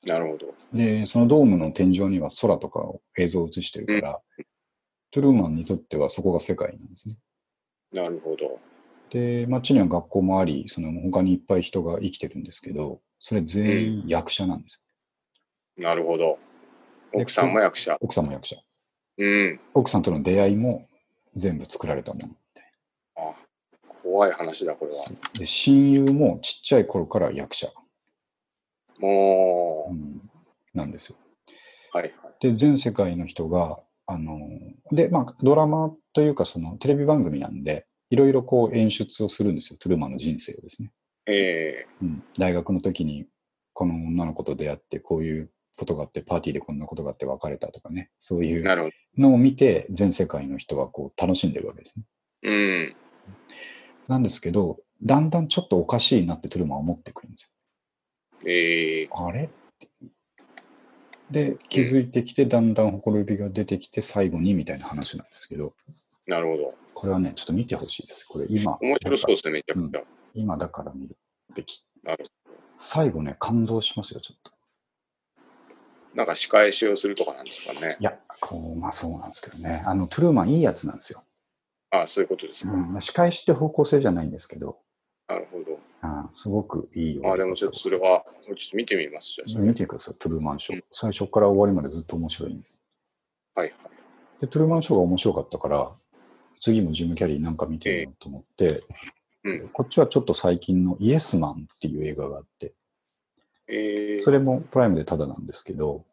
[0.06, 0.54] なるほど。
[0.72, 4.20] で、そのドームの天井には空とかを映像を映してるから、
[5.10, 7.16] トゥルーマンにとってはそこが世界なんですね。
[7.92, 8.60] なるほど。
[9.10, 14.86] で、街には学校もあり、その他にいっぱい人が生きてるんですけど、それ全員役者なんです。
[15.76, 16.38] なるほど。
[17.12, 17.96] 奥さんも役者。
[18.00, 18.56] 奥さんも役者。
[19.18, 19.60] うん。
[19.74, 20.86] 奥さんとの出会いも
[21.34, 22.28] 全部作られたもの
[23.16, 23.34] あ
[24.02, 25.04] 怖い話だ、これは。
[25.34, 27.68] で親友もちっちゃい頃から役者、
[28.98, 30.29] もうん
[30.74, 31.16] なんですよ。
[31.94, 32.34] う、はいはい。
[32.40, 34.38] で、全世界の人が、あの、
[34.92, 40.90] で、まあ、ドラマというか、そのテレビ番組なんで、いろいろこう演出をするんですよ、トゥルーマンの人生をですね。
[41.26, 43.26] えうん、大学の時に、
[43.72, 48.64] この女の子と出会って、こういうことがあって、パーティーでこんなことがあって別れたとかね、そういえう。
[49.16, 52.04] のを見て、全世界の人はこう楽しんでるわけですね。
[52.42, 52.96] うん。
[54.08, 57.54] なんですけど、だんだんちょっとおかしいなってトゥルーマンは思ってくるんです
[58.46, 59.26] ええよ。
[59.26, 59.48] あれ
[61.30, 65.74] で、気づいてきて、だんだんほころびが出てきて、最後にみたいな話なんですけど、
[66.26, 66.74] なるほど。
[66.94, 68.24] これはね、ちょっと見てほしいです。
[68.26, 70.02] これ今、面白そうですね、めちゃくちゃ。
[70.34, 71.16] 今だから見る
[71.54, 71.84] べき。
[72.02, 72.24] なる
[72.76, 74.52] 最後ね、感動しますよ、ちょっと。
[76.14, 77.96] なんか仕返しをするとかなんですかね。
[78.00, 79.82] いや、こう、まあそうなんですけどね。
[79.86, 81.22] あの、トゥルーマンいいやつなんですよ。
[81.90, 82.72] あそういうことですか。
[82.72, 84.78] うん、まあ仕返しって方向性じゃないんですけど、
[85.28, 85.59] なるほ
[86.32, 87.32] すごくいいよ。
[87.32, 89.64] あでもちょっとそれは、ちょっと見てみます、じゃあそれ。
[89.64, 90.84] 見てください、トゥルーマンショーうん。
[90.90, 92.68] 最初から終わりまでずっと面白いんで。
[93.54, 93.80] はいはい。
[94.40, 95.90] で、トゥルーマンショーが面白かったから、
[96.60, 98.82] 次もジム・キャリーなんか見てみようと思って、
[99.44, 99.68] うん。
[99.68, 102.74] こっちはちょっと最近のイエスマンっていう映画があって、
[103.68, 106.04] えー、それもプライムでタダなんですけど、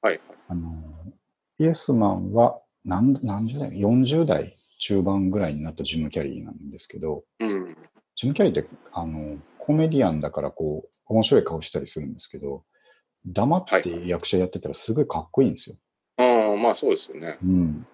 [0.00, 0.20] はいはい。
[0.48, 0.72] あの、
[1.58, 7.76] イエスマンは何何十代 ?40 代中盤ぐらいになったジム・キャリーなんですけど、うん。
[8.16, 12.64] ジム・キャリーってあのコメディアンだからこう面白い顔したりするんですけど、
[13.24, 15.76] 黙って役者やってたらすごいかっこいいんですよ。
[16.16, 17.38] ああ、まあそうですよね。
[17.40, 17.86] うん。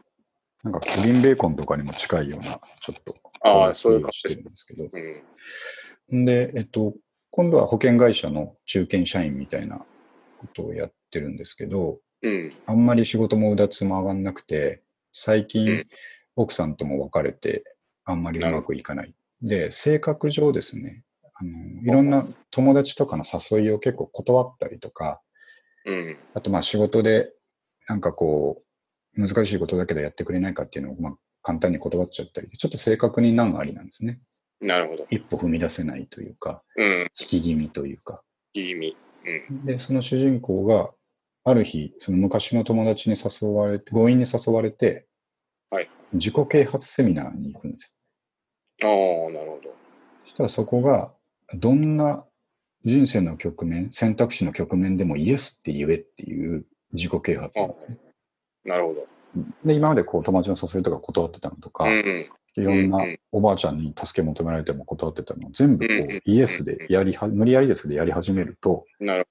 [0.62, 4.84] なんかケビン・ベーコンとかにも近いような、ちょっとああ、そういう感しじですてるんですけど。
[6.10, 6.20] うん。
[6.22, 6.94] んで、えっと、
[7.30, 9.84] 今度は保険会社の中堅社員みたいな
[10.38, 12.52] ことをやってるんですけど、うん。
[12.64, 15.78] あんまり仕事もうだつも上がんなくて、最う近ん
[16.34, 17.62] 奥さんとも別れて、
[18.06, 19.14] あんまりうまくいかない。
[19.42, 21.04] で、性格上ですね、
[21.40, 25.20] あのいろんな友達とかの誘いを結構断ったりとか、
[25.84, 26.16] うん。
[26.34, 27.32] あとまあ仕事で
[27.88, 28.62] なんかこ
[29.16, 34.20] う、難しいことだけどやってくれないかっていうのをまあ簡単に断っちゃったりで、ちょっと性格に難ありなんですね。
[34.60, 35.06] なるほど。
[35.10, 37.00] 一歩踏み出せないというか、うん。
[37.18, 38.22] 引き気味というか。
[38.54, 38.96] いい意味。
[39.50, 39.64] うん。
[39.64, 40.90] で、その主人公が、
[41.44, 45.06] ある日、その昔の友達に誘われて、強引に誘われて、
[45.70, 47.94] はい自己啓発セミナーに行くんです
[48.80, 48.88] よ。
[48.88, 49.74] ああ、なるほど。
[50.24, 51.12] そしたらそこが、
[51.54, 52.24] どんな
[52.84, 57.98] 人生の局面、選択肢の局面でもイエスって言えっていう自己啓発なんですね。
[58.64, 59.06] なるほど。
[59.64, 62.30] で、今までこう友達の誘いとか断ってたのとか、うん。
[62.56, 69.28] いろんなうんうんおばあちゃんに助け求められても断ってたのを全部こうイエスでやりは、無理やりですけどやり始めると、なる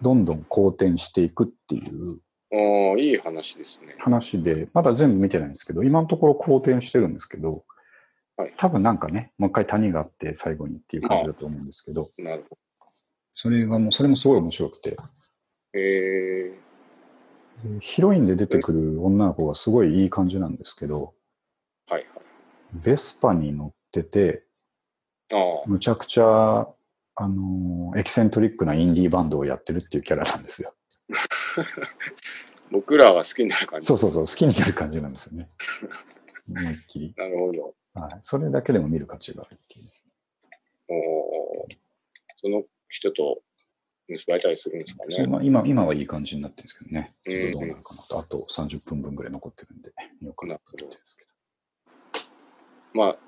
[0.00, 2.20] どんどん好転していくっていう。
[2.52, 3.96] ああ、いい話ですね。
[3.98, 7.64] 話で、まだ全部見てないんですけど、今のところ好転してるんですけど
[8.36, 12.58] はい、多分なんかね、もう一回谷があって最後にっていう感じだと思うんですけど、なるほど。
[13.32, 14.96] それがもう、それもすごい面白くて、
[15.72, 16.58] え
[17.62, 22.06] でヒロインで出てくる女の子がすごいいい感じなんですけど、ー、はい
[22.72, 24.44] ベスパに乗ってて、
[25.30, 25.42] はい。
[25.64, 26.68] あむちゃくちゃ、
[27.18, 30.72] あのーエキセントリックなインディーバンドをやってるっていうキャラなんですよ。
[31.14, 31.22] あ、
[32.70, 33.86] 僕らが好きになる感じ。
[33.86, 35.48] そうそうそう、好きになる感じなんですよね。
[36.48, 37.14] 思いっきり。
[37.16, 37.74] なるほど。
[38.00, 38.18] はい。
[38.20, 40.12] それだけでも見る価値があるっていうですね。
[40.88, 41.76] おー
[42.38, 43.40] その人と
[44.08, 45.26] 結ばれたりするんですかね。
[45.26, 47.14] まあ、今今はいい感じになってるんですけどね。
[47.26, 48.18] うんちょっとどうなるかなと。
[48.18, 51.30] あと30分分ぐらい残ってるんで、見ようかなと思ってるんですけど。
[52.94, 53.18] まあ、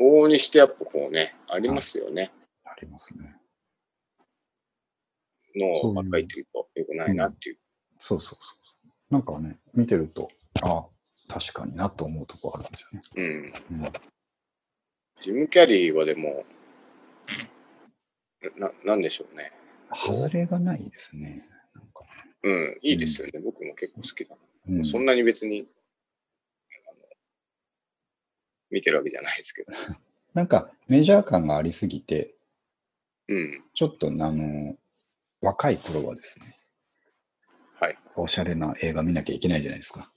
[0.00, 2.32] 往々にしてやっぱこうね、ありますよね。
[2.64, 3.36] ありますね。
[5.54, 7.58] 脳ばっかり言ってるとよくないなっていう。
[7.98, 8.54] そうそうそうそ
[9.10, 9.14] う。
[9.14, 10.28] なんかね、見てると、
[10.62, 10.86] あ
[11.30, 13.02] 確かになと思うとこあるんですよね。
[13.70, 13.84] うん。
[13.84, 13.92] うん、
[15.20, 16.44] ジム・キャリーはでも、
[18.56, 19.52] な、なんでしょうね。
[19.94, 21.46] 外れがないですね。
[21.72, 22.04] なんか、
[22.42, 23.40] うん、いいですよね。
[23.44, 24.36] 僕も結構好きだ。
[24.68, 25.68] うん、そんなに別に、
[26.88, 26.96] あの
[28.70, 29.72] 見てるわけじゃないですけど。
[30.34, 32.34] なんかメジャー感がありすぎて、
[33.28, 33.64] うん。
[33.72, 34.76] ちょっとあの、
[35.40, 36.58] 若い頃はですね、
[37.74, 37.96] はい。
[38.16, 40.08] おしゃれな映画見なきゃいけないじゃないですか。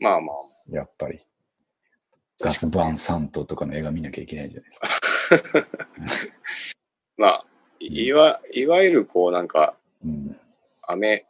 [0.00, 0.36] まあまあ。
[0.74, 1.24] やっぱり。
[2.40, 5.68] ガスバーン・サントとかの映画見なきゃいけないじゃないですか。
[7.18, 7.46] まあ、
[7.78, 10.40] いいわ、いわゆるこうなんか、うん、
[10.82, 11.26] アメ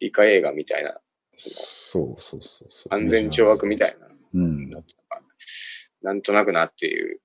[0.00, 1.00] リカ映画みたいな、
[1.36, 2.94] そそうそうそうそう。
[2.94, 4.70] の安全懲悪みたいなうん。
[6.02, 7.20] なんとなくなっていう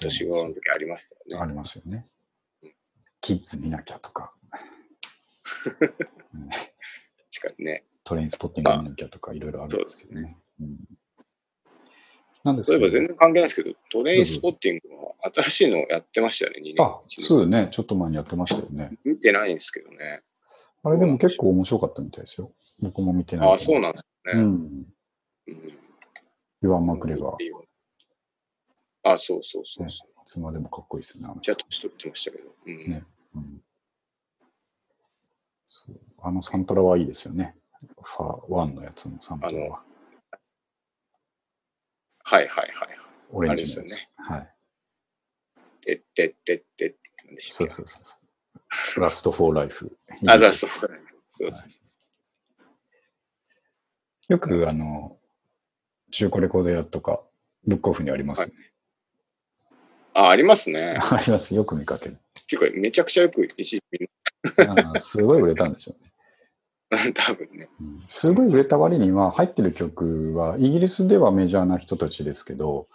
[0.00, 1.42] 年頃の時ありましたよね。
[1.42, 2.06] ありますよね。
[3.20, 6.64] キッズ見なきゃとか、う ん確
[7.48, 7.84] かにね。
[8.04, 10.36] トレインスポッティング見なきゃとかいろいろあるんですよね。
[10.60, 10.78] うん
[12.44, 16.84] なんですそういえば全然関係ないですけど、トレインスポッティングは新しいのやってましたよね、2年。
[16.84, 17.68] あ、そうね。
[17.70, 18.90] ちょっと前にやってましたよね。
[19.02, 20.22] 見てないんですけどね。
[20.82, 22.52] あれでも結構面白かったみたいですよ。
[22.82, 23.48] 僕も見てない。
[23.48, 24.32] ああ、そうなんですね。
[24.34, 24.86] うん。
[25.46, 25.78] うん。
[26.62, 27.42] イワン・マクレガー。
[27.42, 27.50] い
[29.04, 30.10] あ、そうそうそうそう。
[30.26, 31.34] つまでもかっこいいですよね。
[31.40, 32.54] じゃあ、年取ってましたけど。
[32.66, 32.90] うん。
[32.90, 33.62] ねうん
[35.66, 37.56] そうあのサントラはいいですよね。
[37.86, 39.82] ファーワンのやつのサントラは。
[42.24, 42.88] はいはいはい。
[43.30, 44.06] オレンジのやつ。
[44.16, 44.54] はい。
[45.82, 49.00] てってってってって、なんでしょそうそうそうそう。
[49.00, 49.96] ラスト・フォー・ライフ。
[50.26, 50.70] あ、そうそう。
[51.28, 51.98] そうそうそ
[54.28, 55.18] よく、あの、
[56.10, 57.20] 中古レコード屋とか、
[57.66, 58.54] ブックオフにありますよね。
[60.14, 60.18] う。
[60.18, 60.96] あ、ありますね。
[61.10, 61.54] あります。
[61.54, 62.12] よく見かける。
[62.12, 64.10] っていうか、めちゃくちゃよく一時
[65.00, 66.13] すごい売れたんでしょうね。
[67.14, 67.68] 多分ね。
[67.80, 72.88] うんすごい売れた割には、入ってる曲は、イギリスではメジャーな人たちですけど、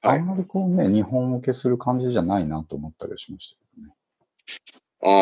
[0.00, 3.94] はいあんまりこうね、日本向けする感じじゃないなと思ったりしましたけどね。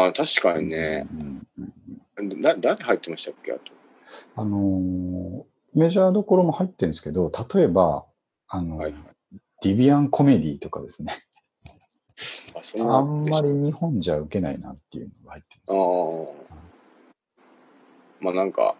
[0.04, 1.06] ああ、確かにね。
[1.12, 3.72] うんうんだ誰入ってましたっけあと？
[4.36, 5.42] あのー
[5.74, 8.04] メジャーどころも入ってるんですけど、例えば、
[8.48, 8.94] あの、はい
[9.62, 11.12] ディビアンコメディとかですね。
[12.54, 16.52] あ、そんなあんまり日本じゃ受けないなっていうのが入ってあます。
[16.52, 16.61] あ。
[18.22, 18.76] まあなんか、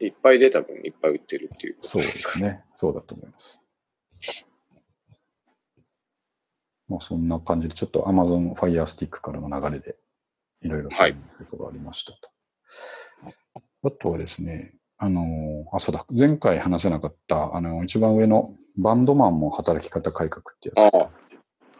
[0.00, 2.40] いっぱい出た分いっぱい売ってるっていうことそうでですかね。
[2.40, 2.64] すね。
[2.74, 3.66] そうだと思います。
[6.88, 9.96] まあそんな感じで、ちょっと Amazon Fire Stick からの流れで、
[10.60, 11.16] いろいろそういう
[11.50, 12.30] ことがありましたと。
[13.84, 20.96] あとはですね、あのーあ、そうだ、前回話せなかった、あの、一番上のバンドマンも働き方改革ってやつです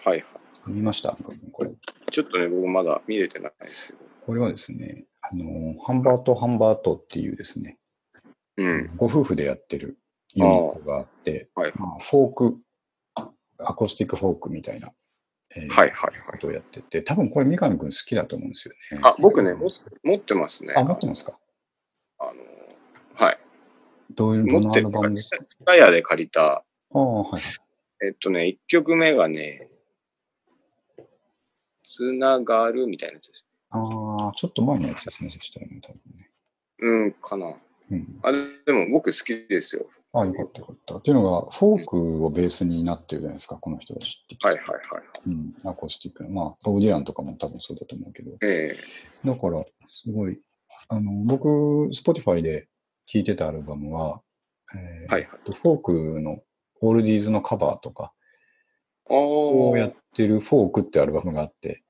[0.08, 0.24] はいは
[0.66, 1.16] 見ました？
[1.52, 1.70] これ。
[1.70, 1.74] い。
[2.10, 3.98] ちょっとね、僕まだ見れてないですけど。
[4.26, 7.78] これはですね、あの、ハンバート・ハンバートっていうですね、
[8.56, 8.96] うん。
[8.96, 9.98] ご夫婦でやってる
[10.34, 12.58] ユニットがあって、はいまあ、フォーク、
[13.58, 14.92] アコースティックフォークみたいな、
[15.54, 16.32] えーはいはいはい。
[16.32, 19.00] ことをやってて、多分これ三上君好きだと思うんですよね。
[19.04, 19.70] あ、僕ね、も
[20.02, 20.74] 持ってますね。
[20.76, 21.38] あ、持ってますか？
[22.18, 22.30] あの、
[23.14, 23.38] はい。
[24.10, 27.40] どういう、持ってるかツタヤで借りた、ああ、はい。
[28.04, 29.68] えっとね、1曲目がね、
[31.84, 33.46] つながるみたいなやつです。
[33.72, 36.30] ああ、ちょっと前のやつですね、そしたらね、多分ね。
[36.78, 37.56] うん、かな。
[37.90, 38.20] うん。
[38.22, 38.32] あ
[38.66, 39.86] でも僕好きですよ。
[40.14, 40.96] あよかったよかった。
[40.96, 44.46] っていうのが、フォークをベースになってるじゃないですか、この人たちって。
[44.46, 45.02] はいはいはい。
[45.26, 46.28] うん、アコースティックな。
[46.28, 48.36] まあ、ボブ・ディランとかも多分そうだと思うけど。
[48.42, 48.76] え
[49.24, 50.38] だから、すごい、
[50.88, 51.48] あの、僕、
[51.94, 52.68] Spotify で
[53.06, 54.20] 聴いてたアルバムは、
[54.74, 56.42] えーはいはいとフォークの
[56.80, 58.12] オールディーズのカバーとか
[59.06, 61.82] をやってるフォークってアルバムがあって、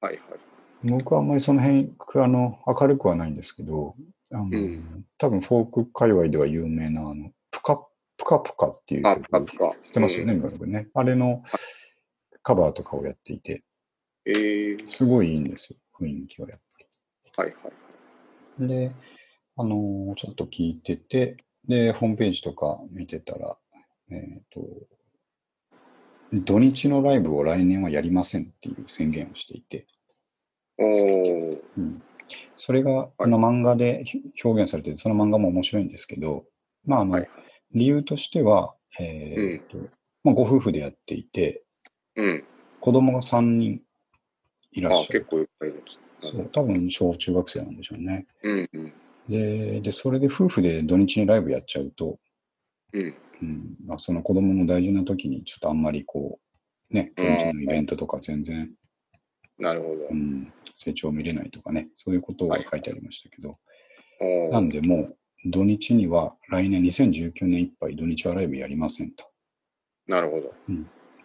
[0.00, 0.51] はいはい。
[0.84, 3.94] 僕はあんまりその辺、あの、明るくはないんですけど、
[4.32, 7.76] あの、うん多分フォーク界隈では有名な、あの、プカ
[8.16, 9.46] プカプカっていうあ、曲。
[9.46, 10.88] 知ってますよね、今のこれね。
[10.94, 11.42] あれの
[12.42, 13.62] カバーとかをやっていて、
[14.24, 16.60] ええすごいいいんですよ、雰囲気がやっ
[17.36, 17.72] ぱはいはい。
[18.60, 18.68] り。
[18.68, 18.92] で、
[19.56, 21.36] あのーちょっと聞いてて、
[21.68, 23.56] で、ホームページとか見てたら、
[24.10, 24.60] えっ、と、
[26.32, 29.86] 土日のライブを来年はやりませんっていう宣言をしていて、
[30.84, 32.02] うん、
[32.56, 34.04] それがあの漫画で
[34.42, 36.44] 表現されてて、その漫画も面白いんですけど、
[36.84, 37.28] まあ、あの、はい
[37.74, 39.78] 理由としては、えっ、と、
[40.24, 41.64] まあ、ご夫婦でやっていて、
[42.16, 42.44] うん。
[42.80, 43.80] 子供が3人
[44.72, 45.30] いらっあ、しゃる結。
[45.30, 45.72] 構いっぱい。
[46.22, 48.26] そう、多分小中学生なんでしょうね。
[48.42, 48.92] うんうん。
[49.28, 52.18] で、で、それで夫婦で土日にライブやっちゃうと、
[52.92, 53.14] うん。
[53.40, 56.38] うんまあ、その子供の大事な時にちょっとあんまりこ
[56.90, 58.70] う、ね、土日のイベントとか全然、
[59.62, 60.14] なるほどう。
[60.14, 63.58] ん、成長見れないとかね、そういうことが書いてありましたけど、
[64.20, 69.24] おーなんでもう土日には来年2019年いっぱい土日はライブやりませんと。
[70.08, 70.52] なるほど。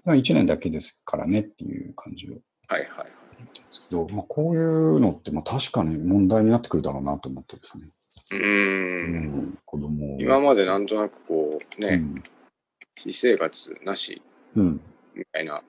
[0.05, 3.05] まあ、1年だけですからねっていう感じをはいはい。
[3.53, 7.87] ですけど、まあ、こういうのってまあ確かに問題になってくるだろうなと思ってですね。
[8.31, 8.37] うー。
[8.37, 9.15] うん
[9.49, 10.21] ん、子供を。
[10.21, 12.23] 今までなんとなくこう、ね、うん
[12.95, 14.21] 私生活なし
[14.55, 14.81] うん、
[15.13, 15.61] みたいな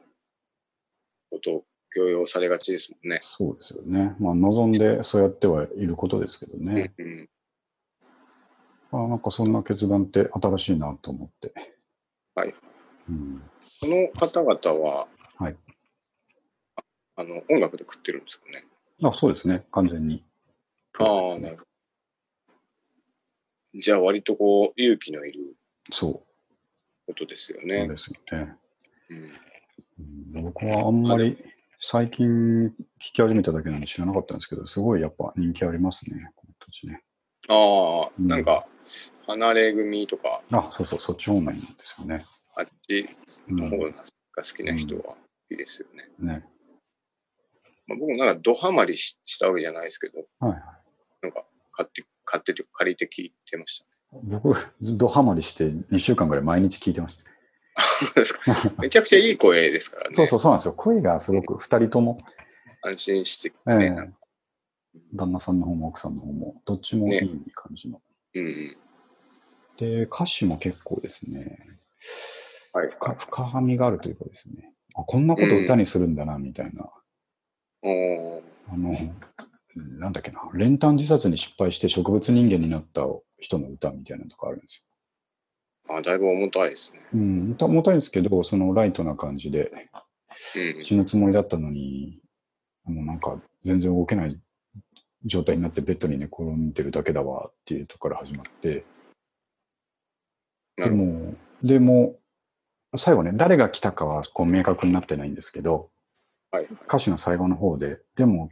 [1.30, 3.18] ことを強要されがちですもんね。
[3.22, 4.14] そうですよね。
[4.18, 6.92] まあ、望んでそうやってはいることですけどね。
[6.98, 7.28] うん。
[8.90, 11.52] まあ、なんかそんな決断って新しいなと思って。
[12.34, 12.54] はい。
[13.08, 13.42] うん、
[13.80, 15.56] この方々は、はい。
[17.16, 18.64] あの、音楽で食ってるんですかね？
[19.02, 19.64] あそうですね。
[19.72, 20.24] 完全に。
[20.98, 21.62] ああ、なるほ
[23.74, 23.80] ど。
[23.80, 25.56] じゃあ割とこう、勇気のいる
[25.90, 26.22] そう。
[27.06, 27.88] ことですよそうね。
[27.88, 28.56] ですよね。
[29.10, 29.16] うん。
[29.16, 29.32] うん
[30.42, 31.36] 僕はあんまり
[31.80, 36.30] 最近聞き始めただけなんで知らなかったんですけど、すごいやっぱ人気ありますね。
[36.34, 37.02] この土地ね。
[37.48, 37.54] あ
[38.08, 38.66] あ、うんなんか、
[39.26, 42.24] 離れ組とか、あ、そうそう、そっち方面なんですよね。
[42.56, 43.06] あっち
[43.48, 45.16] うんの方が好きな人は
[45.50, 46.08] いいですよね。
[46.18, 46.44] ね。
[47.86, 50.62] まあ、僕もなんかドハマりししたわけじゃないですけど、はいはい。
[51.22, 53.86] なんか買って、買ってというか借りて聞いてました。
[54.24, 57.24] 僕、ドハマりして2週間ぐらい毎日聞いてました。
[57.24, 57.37] そうですか
[58.78, 60.14] めちゃくちゃいい声ですからね。
[60.14, 60.74] そうそうそうなんですよ。
[60.74, 62.18] 声がすごく2人とも、
[62.82, 63.96] 安心してえね。
[64.14, 64.18] え
[65.14, 68.00] 旦那さんの方も奥さんの方も、どっちもいい感じの。
[68.34, 68.76] うんうん。
[69.76, 71.58] で、歌詞も結構ですね、
[72.72, 72.90] はい。
[72.90, 76.90] 深深みがあるというかですね、あこんなこと歌にするんだな、みたいな。
[78.70, 78.96] あの、
[79.76, 83.02] なんだっけな、練炭自殺に失敗して植物人間になった
[83.38, 84.87] 人の歌みたいなのとかあるんです
[85.88, 86.98] あ、だいぶ重たいですね。
[87.00, 87.04] よ。
[87.14, 89.78] うん、歌重たいんですけど、そのライトな感じで、うん
[90.84, 92.20] 死ぬつもりだったのに、
[92.84, 94.38] もうなんか全然動けない
[95.24, 98.84] 状態になってベッドに寝転んでるだけだわっていうところから始まって、
[100.76, 100.90] で。
[100.90, 102.16] も、でも、
[102.96, 105.90] 最後ね、誰が来たかはこう明確になってないんですけど、
[106.50, 106.64] はい。
[106.64, 108.50] 歌詞の最後の方で、でも、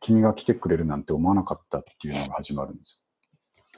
[0.00, 3.02] 君が来てくれるなんて思わなかったっていうのが始まるんです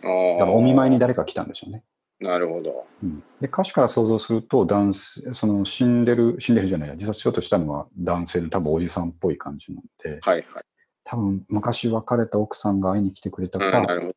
[0.03, 0.39] あよ。
[0.39, 1.85] だあからお見舞いに誰か来たんでしょうね。
[2.21, 2.87] なるほど。
[3.03, 10.63] うん、で歌詞から想像すると男性、その死んでる、死んでるじゃないや、自殺しようとしたのは男性の多分おじさんっぽい感じなんで、はいはい。
[11.05, 13.65] 多分昔別れた奥さんが会いに来てくれたか、
[13.95, 14.15] るほど。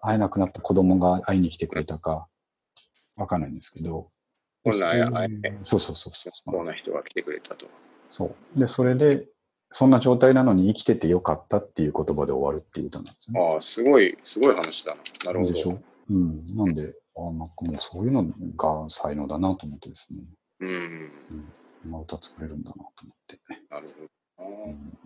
[0.00, 2.28] 会えなくなった子供が会いに来てくれたか、
[3.16, 4.10] わかんないんですけど、
[4.62, 6.32] 本来そう会えそうそうそうそう。
[6.52, 7.66] こんな人が来てくれたと。
[8.10, 8.58] そう。
[8.58, 9.26] で、それで、
[9.72, 13.52] そんな状態なのに生きててよかったっていう言葉で終わるっていう歌なんですよね。
[13.54, 15.00] ああ、すごい、すごい話だな。
[15.26, 15.52] なるほど。
[15.52, 15.78] でしょ？
[16.10, 16.46] うん。
[16.56, 16.94] なんで、
[17.28, 18.24] あなんかもうそういうの
[18.56, 20.20] が才能だなと思ってですね。
[20.60, 21.12] うん。
[21.82, 23.38] こんな歌作れるんだなと思って。
[23.70, 24.66] なるほどな。
[24.66, 24.98] うん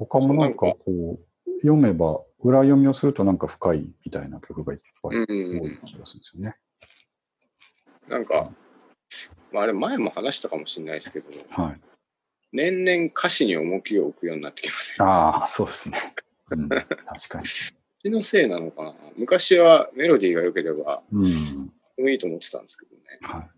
[0.00, 6.56] 他もなんかこう、読めば、裏読みをするとなんか深いみたいな曲がいっぱいうん多うんい気がするんですよね。
[8.06, 8.52] なんか、
[9.52, 11.80] まあ、あれ前も話したかもしれないですけど、はい。
[12.52, 15.02] 年々歌詞に重きを置くようになってきません？
[15.02, 15.98] ああ、そうですね。
[16.50, 16.86] うん、確
[17.28, 17.44] かに。
[17.98, 18.94] 気のせいなのかな。
[19.16, 21.22] 昔はメロディーが良ければ、うん。
[21.96, 23.02] でもいいと思ってたんですけどね。
[23.22, 23.50] はい。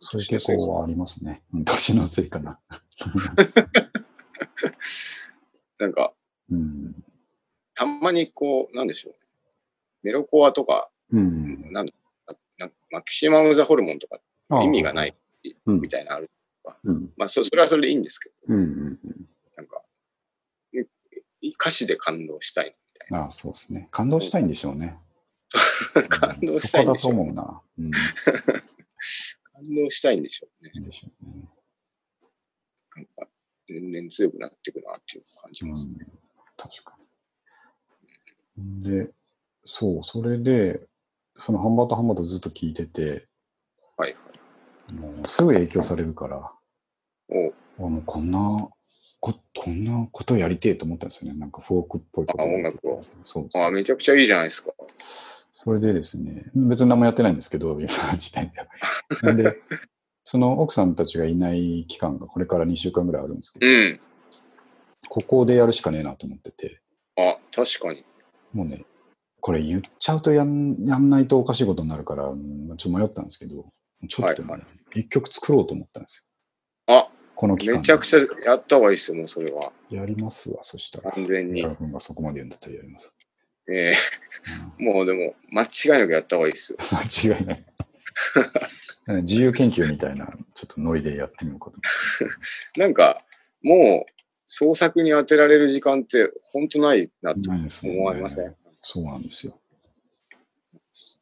[0.00, 1.42] そういう傾向はありますね。
[1.52, 2.58] うん年のせいかな。
[5.78, 6.12] なんか、
[6.50, 7.04] うん。
[7.74, 9.14] たまにこう、なんでしょう。
[10.02, 11.72] メロコアとか、うん。
[11.72, 11.92] なんだ
[12.58, 14.20] なマキシマム・ザ・ホルモンとか
[14.62, 15.14] 意味がない
[15.66, 16.30] うんみたいなのある。
[16.84, 17.12] うん。
[17.16, 18.56] まあそ、それはそれでいいんですけど、うん。
[18.56, 18.66] うん。
[18.66, 18.98] なん
[21.42, 23.88] 歌詞で感動したいみたいああ、そうですね。
[23.90, 24.98] 感動したいんでしょうね。
[25.94, 26.02] な。
[26.08, 27.12] 感動したいんでしょう。
[27.12, 27.62] そこだと思うな。
[27.78, 27.90] うん。
[29.52, 30.86] 感動したいんでしょうね。
[30.86, 31.48] でしょうね。
[32.96, 33.28] なんか、
[33.68, 35.94] 年々強くなっていくなっていう感じうんますね。。
[36.56, 36.98] 確か
[38.56, 38.82] に。
[38.82, 39.12] で、
[39.64, 40.86] そう、それで、
[41.36, 43.28] そのハンバートハンバートずっと聞いてて、
[43.96, 44.18] はいは
[44.90, 44.92] い。
[44.92, 46.52] もうすぐ影響されるから、
[47.28, 47.54] お
[47.86, 48.68] あもうこんな
[49.20, 51.38] こ、こんなことやりてえと思ったんですよね。
[51.38, 54.72] なんかフォークっぽいことあ音楽をそうあめちゃくちゃいいじゃないですか。
[55.52, 58.66] それでですね、別に何もやってないんですけど、今の時点では。
[59.22, 59.56] なんで、
[60.24, 64.00] その奥さんたちがいない期間がこれから2週間ぐらいあるんですけど、うん。
[65.08, 66.80] ここでやるしかねえなと思ってて、
[67.16, 68.04] あ、確かに。
[68.52, 68.84] もうね、
[69.40, 73.66] これ言っちゃうとやんやんないとおかしいことになるから、うんちょっと迷ったんですけど、
[74.08, 76.30] ちょっとね、はいは一曲作ろうと思ったんです
[76.86, 77.10] あ、よ。
[77.40, 79.72] この期間めちゃくちゃやった方がいいですよ、もうそれは。
[79.90, 81.12] やりますわ、そしたら。
[81.12, 81.76] 完全に村。
[81.76, 83.14] 君がそこまで言うんだったらやります。
[83.70, 83.94] ええ
[84.78, 86.78] うんもうでも、間違いなくやった方がいいですよ。
[86.90, 87.64] 間違いない。
[89.22, 91.76] 自由研究みたいな、ちょっとノリでやってみようかと。
[92.76, 93.24] なんか、
[93.62, 94.12] もう、
[94.48, 98.56] 創作に当てられる時間って、本当ないなとないですね思いません？
[98.82, 99.60] そうなんですよ。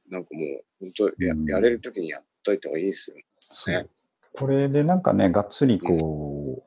[0.09, 3.19] なんかもう、本当やうんやれるときにやっといた方がいいですよ。
[3.39, 3.91] そう。
[4.39, 6.63] これでなんかね、がっつりこ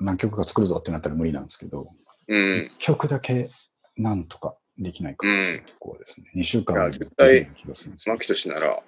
[0.00, 1.90] う、何曲か作るぞってなったら無理なんですけど、
[2.28, 2.68] うん。
[2.70, 3.50] 一曲だけ
[3.96, 7.50] なんとかできないかなっていうところはですね、2週間いやで絶対
[8.06, 8.82] 牧俊なら、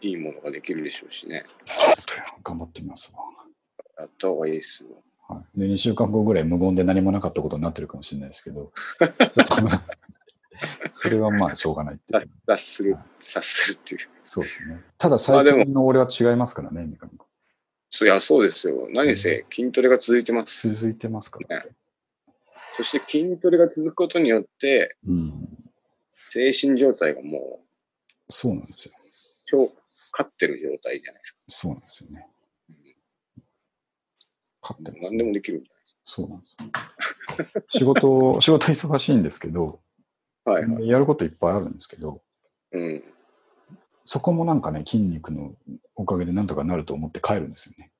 [0.00, 1.44] いいものができるでしょうしね。
[1.64, 3.22] ちょっとや頑張ってみますわ。
[3.98, 4.90] やった方がいいですよ。
[5.26, 8.72] はい、で2週間後ぐらい無言で何もなかったことになってるかもしれないですけど、
[10.92, 12.20] それはまあしょうがないっていう。
[12.20, 14.00] 察する、察するっていう。
[14.22, 14.82] そうですね。
[14.98, 17.18] ただ最近の俺は違いますからね、三上君。
[17.96, 18.88] そういや、そうですよ。
[18.90, 20.68] 何せ筋トレが続いてます。
[20.70, 21.70] 続いてますからね。
[22.72, 25.48] そして筋トレが続くことによって、うん。
[26.12, 28.94] 精神状態がもう、そうなんですよ。
[29.46, 29.58] 超
[30.10, 31.38] 勝ってる状態じゃないですか。
[31.46, 32.26] そうなんですよね。
[34.60, 36.56] 勝ってます、何でもできるんじゃないですそうなんです
[37.44, 37.62] よ。
[37.68, 39.78] 仕事、仕事忙しいんですけど、
[40.44, 40.88] は いはい。
[40.88, 42.24] やることいっぱいあるんですけど、
[42.72, 43.13] うん。
[44.04, 45.54] そこもなんかね、筋肉の
[45.96, 47.90] おかげでなんとかなると思って帰るんですよね。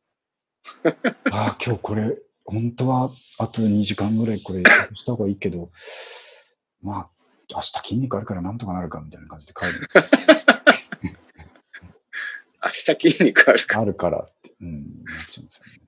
[1.32, 5.70] ああ、今日これ、本当はあと2時間ぐらいこれした方がいいけど、
[6.82, 7.10] まあ、
[7.50, 10.04] 明日筋肉あるからなんとかなるかみたいな感じで帰るんですよ。
[12.64, 15.80] 明日筋肉あるからあるからって、うん、なっちゃうんですよね。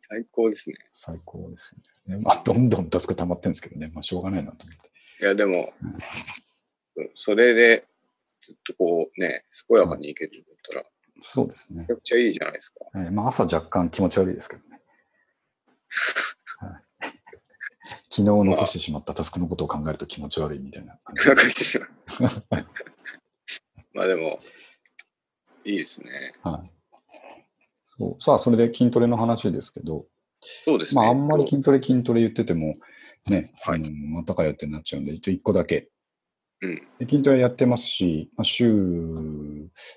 [0.00, 0.76] 最高ですね。
[0.92, 1.74] 最高です
[2.06, 2.22] よね。
[2.22, 4.90] まあ、どんどんタスク溜まってるんですけどね、まあ、しょうがないなと思って。
[5.20, 5.72] いや、でも、
[7.14, 7.86] それで
[8.42, 10.84] ずっとこうね、健やかにいけるんだったら、
[11.22, 11.92] そうですねめち。
[11.92, 12.84] ゃくちゃいいじゃないですか。
[12.94, 14.80] えーまあ、朝若干気持ち悪いですけどね。
[16.58, 16.82] はい、
[18.10, 21.90] 昨日残してしまったタスクのことを考えると気持ち悪いみたいな感じなんかしてしまう。
[23.94, 24.40] まあでも、
[25.64, 26.32] いいですね。
[26.42, 26.72] はい。
[27.84, 30.06] そうさあ、それで筋トレの話ですけど、
[30.64, 31.02] そうですね。
[31.02, 32.76] まあ、あんまり筋トレ、筋トレ言ってても、
[33.26, 33.90] ね、はいあの
[34.20, 35.91] またかよってなっちゃうんで、一応1個だけ。
[36.62, 36.76] うん。
[36.98, 38.72] で筋トレやってますし、まあ、週、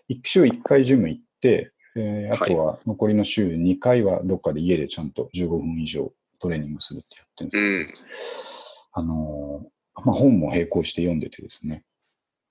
[0.08, 6.12] 一週1回ジム行って、えーあとは残りの週2回はどっかで家でちゃんと15分以上
[6.42, 8.58] トレーニングするってやってるんです
[8.98, 9.06] うけど、ん。
[9.06, 11.84] あのーまあ、本も並行して読んでてですね、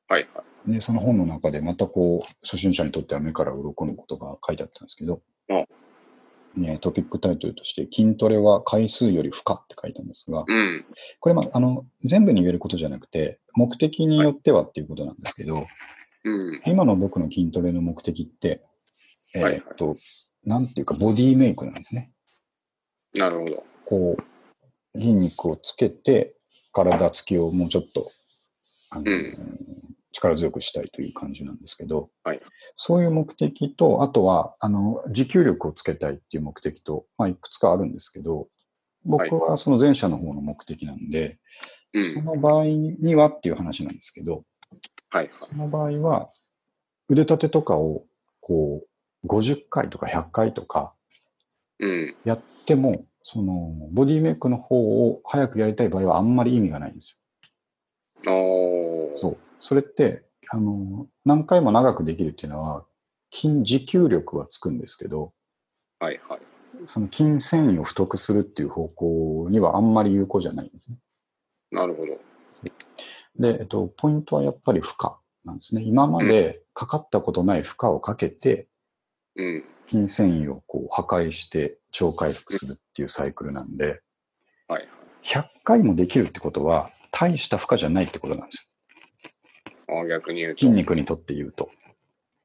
[0.09, 0.73] はいはい。
[0.73, 5.65] で、その本の中でまたこう、初心者にとっては目から鱗のことが書いてあったんですけど、あ
[6.57, 10.85] ね、トピックタイトルとして、筋トレは回数より負荷って書いたんですが、うん。
[11.21, 15.67] これ、まあ、あの、全部に言えることじゃなくて、目的によってはっていうことなんですけど、
[16.25, 16.63] うん。
[16.65, 18.63] 今の僕の筋トレの目的って、
[19.35, 19.95] えはいーっと、
[20.45, 22.13] なんていうか、ボディメイクなんですね。
[23.17, 23.65] なるほど。
[23.85, 24.17] こ
[24.95, 26.35] う、筋肉をつけて、
[26.73, 28.11] 体つきをもうちょっと、
[28.91, 32.41] あのうん力強くしたいという感じなんですけど、はい
[32.77, 38.49] そういう目的と、あとは、あの、持久力をつけたいっていう目的と、まあ、いくつかあるんですけど、
[39.05, 41.39] 僕はその前者の方の目的なんで、
[41.93, 42.05] うん。
[42.05, 44.43] その場合にはっていう話なんですけど、
[45.11, 45.31] はいはい。
[45.33, 46.31] その場合は、
[47.09, 48.05] 腕立てとかを、
[48.41, 48.83] こ
[49.23, 50.95] う、50回とか100回とか
[51.79, 52.17] うん。
[52.25, 57.21] やっても、その、ボディメイクの方を早くやりたい場合はあんまり意味がないんです
[58.25, 58.31] よ。
[59.21, 59.39] そう。
[59.65, 62.85] それって、あの、何回も長くできるっていうのは、
[63.33, 65.33] 筋持久力はつくんですけど、
[65.99, 66.41] はいはい。
[66.85, 70.99] その筋繊維を太くするっていう方向にはあんまり有効じゃないんですね。
[71.71, 72.21] なるほど。
[73.39, 75.09] で、えっと、ポイントはやっぱり負荷
[75.47, 75.83] なんですね。
[75.83, 78.69] 今までかかったことない負荷をかけて、
[79.37, 79.65] うん。
[79.87, 84.03] 筋繊維をこう破壊して超回復するっていうサイクルなんで、
[84.69, 84.89] はいはい。
[85.25, 88.74] 100回もできるってことは、大した負荷じゃないってことなんです
[89.89, 90.55] あー逆に言うよ。
[90.55, 90.61] と。
[90.61, 91.71] 筋肉にとって言うと。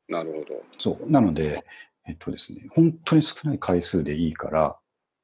[0.07, 0.63] なるほど。
[0.77, 1.11] そう。
[1.11, 1.63] なので、
[2.07, 4.77] えっとですね、本当に少ない回数でいいから、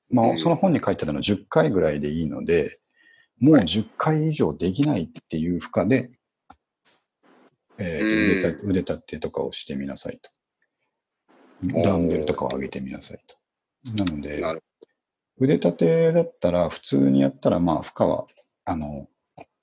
[0.10, 2.80] まあ、うんその本に書いてあるのは10回ぐらいでいいので、
[3.40, 6.12] もうはい10回以上できないっていう負荷で、
[7.78, 10.30] えーと腕立腕立てとかをしてみなさいと。
[11.84, 14.04] ダンベルとかを上げてみなさいと。
[14.04, 14.42] なので、
[15.38, 18.26] 腕立てだったら、普通にやったら、まあ、負荷は、
[18.66, 19.08] あの、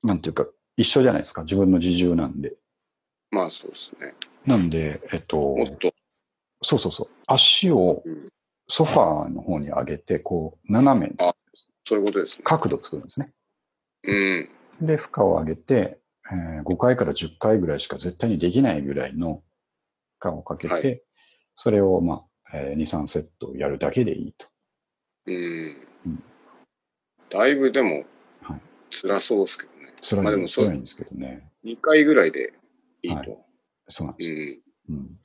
[0.03, 0.46] なんていうか、
[0.76, 1.42] 一緒じゃないですか。
[1.42, 2.54] 自分の自重なんで。
[3.30, 4.14] まあそうですね。
[4.46, 5.92] なんで、えっと、もっと。
[6.62, 7.08] そうそうそう。
[7.26, 8.28] 足をうん
[8.68, 11.16] ソファーの方に上げて、こう、斜めに
[11.84, 12.44] そういうことですね。
[12.44, 13.32] 角度作るんですね。
[14.04, 14.86] うん。
[14.86, 15.98] で、負荷を上げて、
[16.30, 19.42] えー5回から10回ぐらいしか絶対にできないぐらいの
[20.20, 21.02] 負荷をかけて、はい
[21.54, 24.46] それを、まあ、えー2、3セットやるだけでいいと。
[25.26, 26.22] うんうん。
[27.28, 28.04] だいぶでも
[28.40, 28.60] はい、
[28.90, 29.71] 辛そうですけど
[30.03, 30.09] ね。
[30.09, 31.50] 辛い,、まあでもそう辛いんですけどね。
[31.64, 32.53] 2回ぐらいで
[33.03, 33.44] いいはと。
[33.88, 34.64] そうなんですよ。
[34.90, 34.96] うん。
[34.96, 35.18] うん。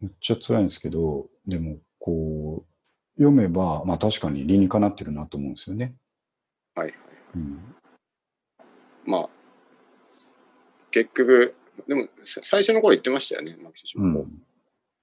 [0.00, 5.94] めっちゃ辛いんですけど、でも、こう、読めば、まあ確かに理にかなってるなと思うんですよね。
[6.74, 6.98] はいはい。
[7.36, 7.74] うん。
[9.04, 9.28] まあ、
[10.90, 11.54] 結局、
[11.86, 14.20] でもさ最初の頃言ってましたよね、マキシうも。
[14.20, 14.42] ん。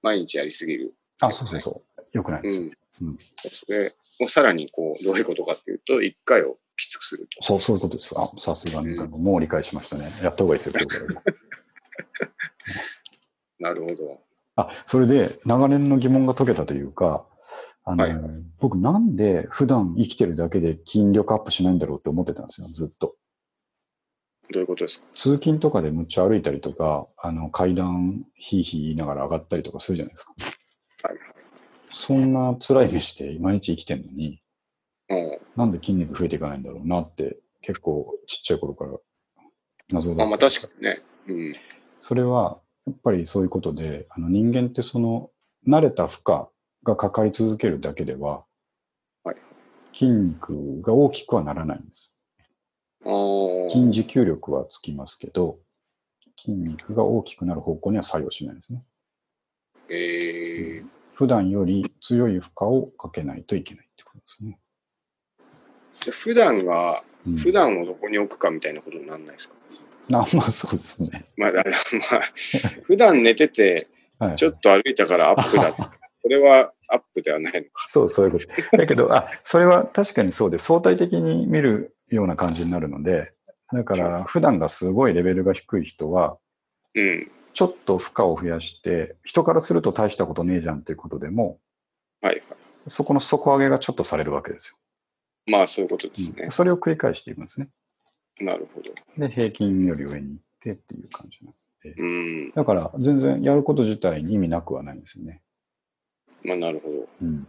[0.02, 0.94] 毎日やりすぎる。
[1.20, 2.02] あ、そうそうそう。
[2.12, 2.62] よくないですよ。
[2.62, 3.08] うん。
[3.08, 7.42] うんそれをさらにこう、どういうことかっていうと、1回をきつくすると。
[7.44, 8.14] そう、そういうことです。
[8.16, 10.04] あ、さすがに、うんもう理解しましたね。
[10.22, 10.74] やった方がいいですよ。
[13.58, 14.20] なるほど。
[14.56, 17.26] あ、それで長年の疑問が解けたというか、
[17.84, 18.14] あの、はい
[18.60, 23.16] 僕なんで普段生きてるだけで筋力アップしないんだろうって思ってたんですよ、ずっと。
[24.50, 25.06] どういうことですか？
[25.14, 30.34] 通勤とかでむっちゃ歩いたりとか、あの階段ひいひい言いながら上がったりとかするじゃないですか。
[31.08, 31.18] はい
[31.90, 34.42] そんな辛い目して毎日生きてるのに、はい。
[35.56, 38.92] なんで筋肉増えていかないんだろうなって結構ちっちゃい頃から
[39.90, 40.96] 謎だったんです確かにね。
[41.28, 41.54] うん。
[41.98, 45.30] それは、やっぱりそういうことで、あの人間ってその、
[45.66, 46.46] 慣れた負荷
[46.84, 48.44] がかかり続けるだけでは、
[49.24, 49.36] はい
[49.92, 52.14] 筋肉が大きくはならないんです。
[53.70, 55.58] 筋持久力はつきますけど、
[56.38, 58.84] 筋肉が大きくなる方向には作用しないですね。
[59.88, 64.58] えー、普段より強い負荷をかけないといけないってことですね。
[66.08, 69.54] じゃあ普段が、うん、普段をどこに置くかみたいなことにならないですか、
[70.12, 71.24] あまあそうですね。
[71.36, 71.64] まあ、だ
[72.12, 72.22] まあ、
[72.82, 73.86] 普段寝てて、
[74.18, 77.86] はい、ちょっと歩いたからアップだっつって、 これはアップではないのか。
[77.88, 78.76] そう、そういうこと。
[78.76, 83.32] だけど、あ、それは確かにそうで、相対的に見るような感じになるので、
[83.72, 86.38] だから、普段がすごいレベルが低い人は、
[86.94, 87.30] うん。
[87.52, 91.58] ちょっと負荷を増やして、人からすると大したことねえじゃんっていうことでも、
[92.22, 92.42] はいはい。
[92.86, 94.77] そこの底上げがちょっとされるわけですよ。
[95.48, 96.50] まあ、そういうことですねうん。
[96.50, 97.68] それを繰り返していくんですね。
[98.40, 98.92] なるほど。
[99.16, 102.00] で、平均より上に行ってっていう感じなんで。
[102.00, 102.52] うん。
[102.52, 105.42] だから、全然やること自体に意味なくはないんですよね。
[106.44, 107.08] まあ、なるほど。
[107.22, 107.46] うん。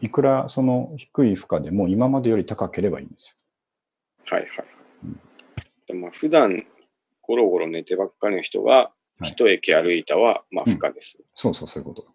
[0.00, 3.34] いくらその低い負荷でも今までより高ければいいんです
[4.26, 4.66] はいはいはい
[5.04, 5.20] うん。
[5.86, 6.64] でまあ、普段、
[7.22, 8.92] ゴロゴロ寝てばっかりの人が、はい
[9.24, 11.18] 一駅歩いたは、まあ、負荷です。
[11.18, 11.24] よ。
[11.34, 12.06] そうそう、そういうこと。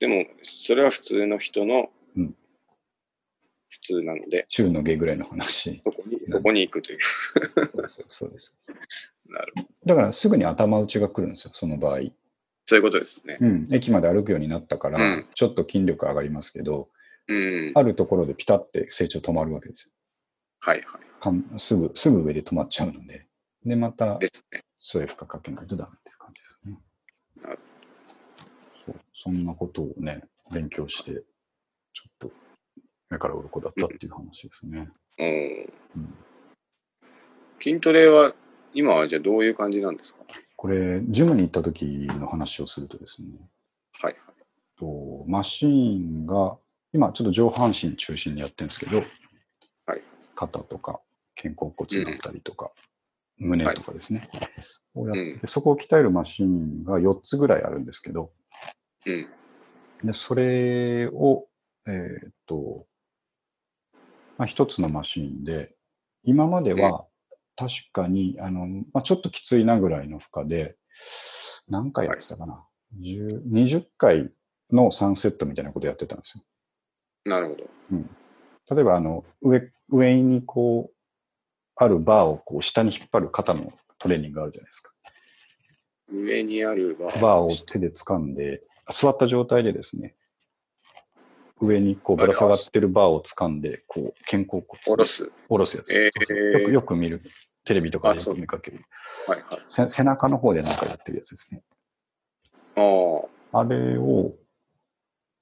[0.00, 2.34] でも、それは普通の人のうん
[3.68, 5.82] 普通なので、中の下ぐらいの話。
[5.84, 6.98] そこに、そこに行くという。
[8.08, 8.56] そうです。
[9.28, 9.68] なるほど。
[9.86, 12.00] だからすぐに頭打ちが来るんですよ、その場合。
[12.64, 13.38] そういうことですね。
[13.40, 13.64] うん。
[13.72, 16.88] 駅まで歩くようになったから、うんちょっと筋力上がりますけど、
[17.26, 17.72] うん。
[17.74, 19.92] あるところでピタって成長止まるわけですよ。
[20.60, 23.26] はいはかんすぐ、すぐ上で止まっちゃうので。
[23.64, 24.62] で、またい。、ですね。
[24.78, 26.78] そういう負荷かけないとダメっていう感じですね
[27.42, 27.58] なる。
[28.86, 31.22] そう、そんなことをね、勉強して、ちょ
[32.08, 32.32] っと、
[33.10, 34.88] 目から鱗だったっていう話ですね。
[35.18, 35.26] うん。
[35.96, 36.14] うん。
[37.60, 38.34] 筋トレは、
[38.74, 40.20] 今はじゃあどういう感じなんですか？
[40.56, 43.28] これ、ジムに行った時の話をするとですね、
[44.02, 44.16] はい
[44.78, 46.56] とマシーンが、
[46.92, 48.98] 今ちょっと上半身中心にやってるんですけど、
[49.86, 50.02] はい。
[50.34, 51.00] 肩とか
[51.34, 52.70] 肩甲骨だったりとか、
[53.38, 54.28] 胸とかですね、
[54.94, 58.30] をやって、うそこを鍛えるマシーンが4つぐらいあるんですけど、
[59.06, 59.26] うん。
[60.04, 61.48] でそれを、
[61.86, 62.86] えーっと、
[64.38, 65.74] まあ、一つのマシーンで、
[66.22, 67.06] 今までは
[67.56, 70.76] 確かに、あの、まあ、ちょっときついなぐらいの負荷で、
[71.68, 72.64] 何回やってたかな、
[73.00, 74.30] 10 20回
[74.70, 76.44] の3セットみたいなことやってたんですよ。
[77.24, 78.74] なるほど。
[78.74, 80.94] 例えば、あの、上、上にこう、
[81.74, 84.92] あるバーをこう下に引っ張る肩のトレーニングがあるじゃないですか。
[86.12, 87.20] 上にあるバー。
[87.20, 88.62] バーを手で掴んで、
[88.92, 90.14] 座った状態でですね、
[91.60, 95.32] 上にこうぶら下がってるバーを掴んで、こう、肩甲骨下ろす。
[95.48, 95.94] 下ろすやつ。
[95.94, 97.20] えーよくよく見る。
[97.64, 98.80] テレビとかでよく見かける。
[99.26, 99.60] はいはい。
[99.68, 101.62] せ背中の方でなんかやってるやつですね。
[102.76, 102.80] あ
[103.52, 103.60] あ。
[103.60, 104.32] あれを、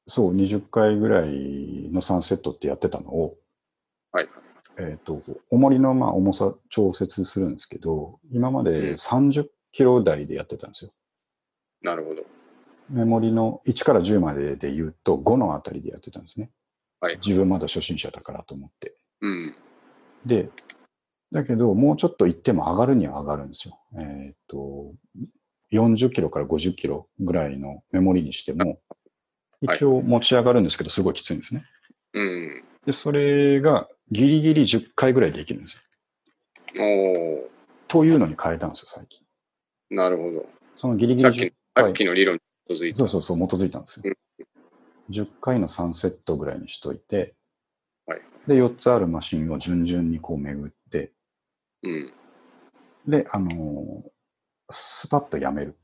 [0.07, 1.29] そう、20回ぐらい
[1.93, 3.37] の3セットってやってたのを、
[4.13, 4.91] はいはい。
[4.91, 10.91] えっ、と、重りのまあ重さ調節するんですけど、今まうんで30キロ台でやってたんですよ。
[11.83, 12.25] なるほど。
[12.91, 16.51] メモリの1から10までで言うと5のあたりでやってたんですね。
[17.01, 18.95] はい自分まだ初心者だからと思って。
[19.21, 19.55] うん。
[20.25, 20.49] で、
[21.33, 23.79] だけど、もうちょっと行っても上がるには上がるんですよ。
[23.99, 24.93] えっ、と、
[25.73, 28.79] 40キロから50キロぐらいのメモリにしても、はい
[29.63, 31.65] 一応持ち上がるんですけど、すごいきついんですね。
[32.13, 32.65] うん。
[32.85, 35.77] で、それがギリギリ10回ぐらいできるんです
[36.77, 36.85] よ。
[36.85, 37.49] お
[37.89, 39.23] というのに変えたんですよ、最近。
[39.93, 40.47] ーなるほど。
[40.77, 41.93] そのギリギリ10さっき、さ回っ。
[41.95, 42.95] きの理論に基づいて。
[42.99, 44.15] そうそうそう、基づいたんですよ。
[45.11, 47.35] 10回の3セットぐらいにしといて、
[48.07, 51.13] はいで、4つあるマシンを順々にこう巡って、
[51.83, 52.13] うん。
[53.07, 54.11] で、あのー
[54.69, 55.79] スパッとやめる。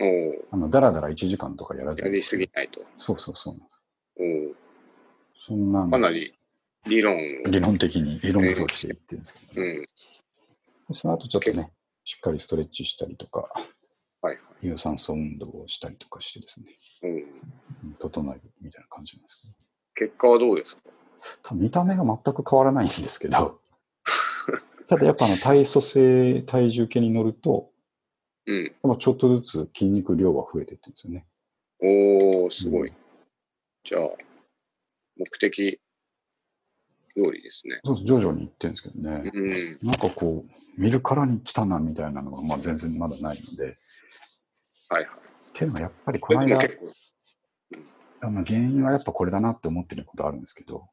[0.00, 0.08] おー
[0.52, 2.08] あの、だらだら1時間とかやらずに。
[2.08, 2.80] やりすぎないと。
[2.96, 3.68] そうそうそうなん。
[4.46, 4.54] おー
[5.38, 6.34] そんなのかなり
[6.86, 7.18] 理論を。
[7.50, 9.68] 理論的に、理論武装していってるんですけど、うん。
[9.68, 9.84] で
[10.92, 11.72] その後ちょっとね、
[12.04, 13.50] しっかりストレッチしたりとか、
[14.28, 14.66] はいはい。
[14.66, 16.66] 有酸素運動をしたりとかしてですね、
[17.02, 17.14] うん。
[17.14, 17.22] うん
[17.98, 19.58] 整えるみたいな感じなんです
[19.94, 20.76] 結果はどうです
[21.42, 21.54] か？
[21.54, 23.60] 見た目が全く変わらないんですけど、
[24.88, 27.70] ただやっぱあの体組成、体重計に乗ると、
[28.46, 28.72] うん。
[28.98, 31.26] ちょっとずつ筋肉量は増えていってるんですよね。
[31.80, 32.92] おー、すごい。
[33.84, 34.10] じゃあ、
[35.16, 35.80] 目的
[37.22, 37.80] 通りですね。
[37.84, 39.30] そうそう徐々にいってるんですけどね。
[39.32, 39.78] うん。
[39.82, 43.74] なんかこう、見るからに来たなみたいなのが、まあ、全然まだないので、
[44.88, 45.06] はいはい。
[45.06, 45.08] っ
[45.52, 46.86] ていうのはやっぱりこの間、でも結構、
[48.20, 50.88] あの原因はやっぱこれだなって思ってることあるんですけど、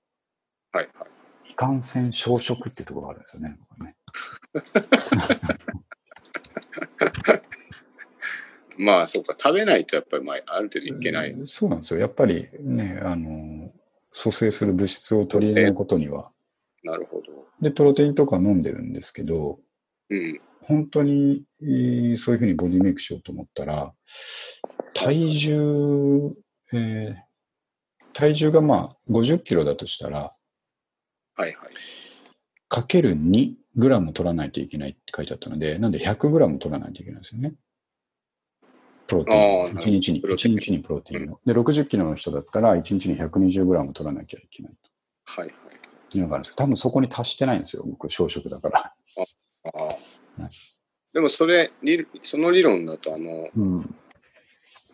[0.71, 1.05] はいは
[1.47, 1.51] い。
[1.51, 3.57] いかんせん小食っていうところがあるんですよね。
[3.80, 3.95] ね
[8.78, 11.36] まあ、そうか、食べないとやっぱり、まあ、ある程度いけない。
[11.39, 11.99] そうなんですよ。
[11.99, 13.71] やっぱりね、あの、
[14.16, 16.32] 蘇生する物質を取り入れることには、
[16.84, 17.24] なるほど。
[17.61, 19.59] で、プロテインとか飲んでるんですけど、
[20.09, 20.41] うん。
[20.61, 23.93] 本当に、えーそういうふうにボディメイクしようと思ったら、
[24.93, 26.32] 体重、
[26.72, 27.16] えー
[28.13, 30.34] 体重がまあ50キロだとしたら、
[31.36, 31.55] はいはい。
[32.70, 37.55] かける2グラム取らないといけないって書いてあったので、なんで100グラム取らないといけないんですよね。
[39.08, 39.62] プロテイン。
[39.62, 41.39] あーなるほど1日に、プロテイン1日にプロテインを。
[41.45, 44.74] で、60キロの人だったら、1日に120グラム取らなきゃいけない
[45.26, 45.56] はいはい。
[46.10, 47.84] というのがあるんですけど、多分そこに達してないんですよ。
[47.86, 48.80] 僕、小食だから。
[48.80, 48.93] あ
[49.78, 49.97] あはい
[51.14, 53.95] でもそれ、理その理論だと、あの、うん。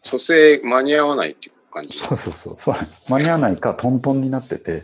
[0.03, 1.97] 蘇生間に合わないっていう感じ？
[1.97, 2.57] そうそうそう。
[2.57, 2.75] そう
[3.09, 4.83] 間に合わないか、トントンになってて、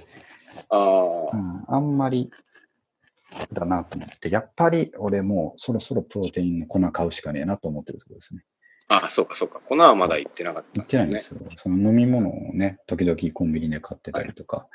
[0.70, 2.32] ああ、うん、あんまり
[3.54, 8.44] だなと思って、やっぱり俺もうそろそろプロテインの粉買うしかねえなと思ってるところですね。
[8.90, 9.60] ああ、そうかそうか。
[9.60, 11.42] 粉はまだ行ってなかった言ってないんですよ。
[11.56, 14.68] その飲み物をね、時々コンビニで買ってたりとか、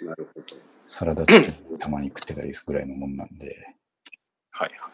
[0.00, 0.46] なるほど。
[0.86, 3.74] サラダチキンたまに食ってたりするぐらいのもんなんで、
[4.50, 4.92] はいはい。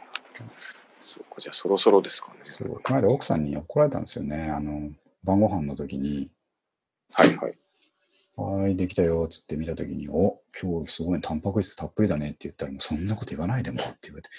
[1.01, 2.41] そうか、じゃあそろそろですかね。
[2.45, 4.51] そうこの間奥さんに怒られたんですよね。
[4.51, 4.91] あの、
[5.25, 6.31] 晩ご飯の時に、
[7.13, 7.59] はいはい。
[8.37, 14.31] はーい、できたよ、つって見たときに、お、今日すごいタンパク質たっぷりだねって言ったら、もうそんなこと言わないでもって言われて。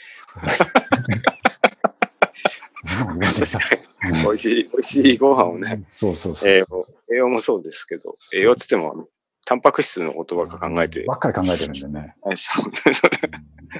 [4.24, 6.50] 美味しい、美味しいご飯をね、そうそうそう。
[6.50, 9.08] 栄養、栄養もそうですけど、栄養っつっても、
[9.46, 12.16] タンパク質の言葉が考えて、ばっかり考えてるんでね。
[12.22, 13.08] はいそうね、そ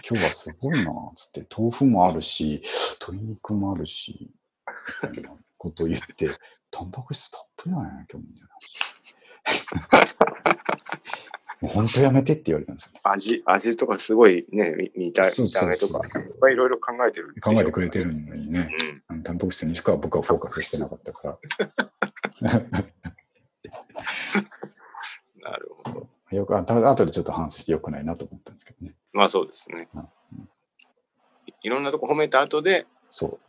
[0.10, 2.62] 今日はすごいな、つって、豆腐もあるし、
[3.02, 4.32] 鶏肉もあるし、
[5.04, 6.30] みたいなことを言って、
[6.72, 8.48] タンパク質たっぷりだね、今日みたい
[10.00, 10.14] な。
[11.62, 13.00] もう本当やめてって言われたんですよ。
[13.04, 15.32] 味、味とかすごいね、見見た目
[15.78, 17.36] とか、いっぱいいろいろ考えてる。
[17.42, 18.70] 考えてくれてるのにね、
[19.10, 19.16] うん。
[19.16, 21.38] あのタンパク質にしか僕はフォーカスしてなかったから。
[25.42, 26.08] なるほど。
[26.32, 28.96] よく、あた後でちょっと反省してよくないなと思ったんですけどね。
[29.14, 30.02] まあそうですねうん。
[31.46, 33.40] いいろんなとこ褒めた後で、そ。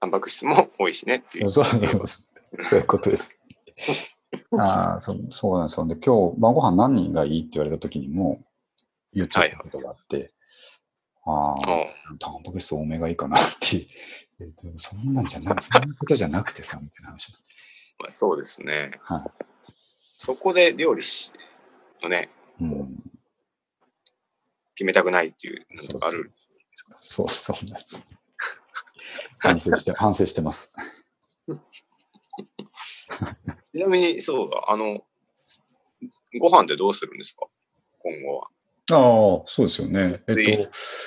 [0.00, 1.50] タンパク質も多いしねっていうう。
[1.50, 2.06] そうそう
[2.58, 3.44] そういうことです。
[4.58, 5.86] ああ、 そうそうなんですよ。
[5.86, 8.44] で、今日晩ご飯何がいいって言われた時にも
[9.12, 10.28] 言っちゃったことがあって、
[11.24, 11.54] ああ、
[12.10, 13.86] うんタンパク質多めがいいかなって。
[14.40, 17.32] えでもそんなんじゃない、 そんなことじゃなくてさ、みたいな話。
[17.98, 18.92] まあ、そうですね。
[19.02, 19.24] は
[20.16, 21.32] そこで料理し
[22.02, 22.64] のね、い。
[22.64, 23.02] うん。
[24.74, 26.50] 決めたくないっていうのがあるんです
[27.02, 28.16] そうそうなんです。
[29.38, 30.74] 反省して、反省してます。
[33.72, 35.04] ちなみに、そうだ、あの、
[36.40, 37.46] ご飯ってどうするんですか？
[38.00, 38.48] 今後は。
[38.90, 40.22] ああ、そうですよね。
[40.26, 40.62] えっ自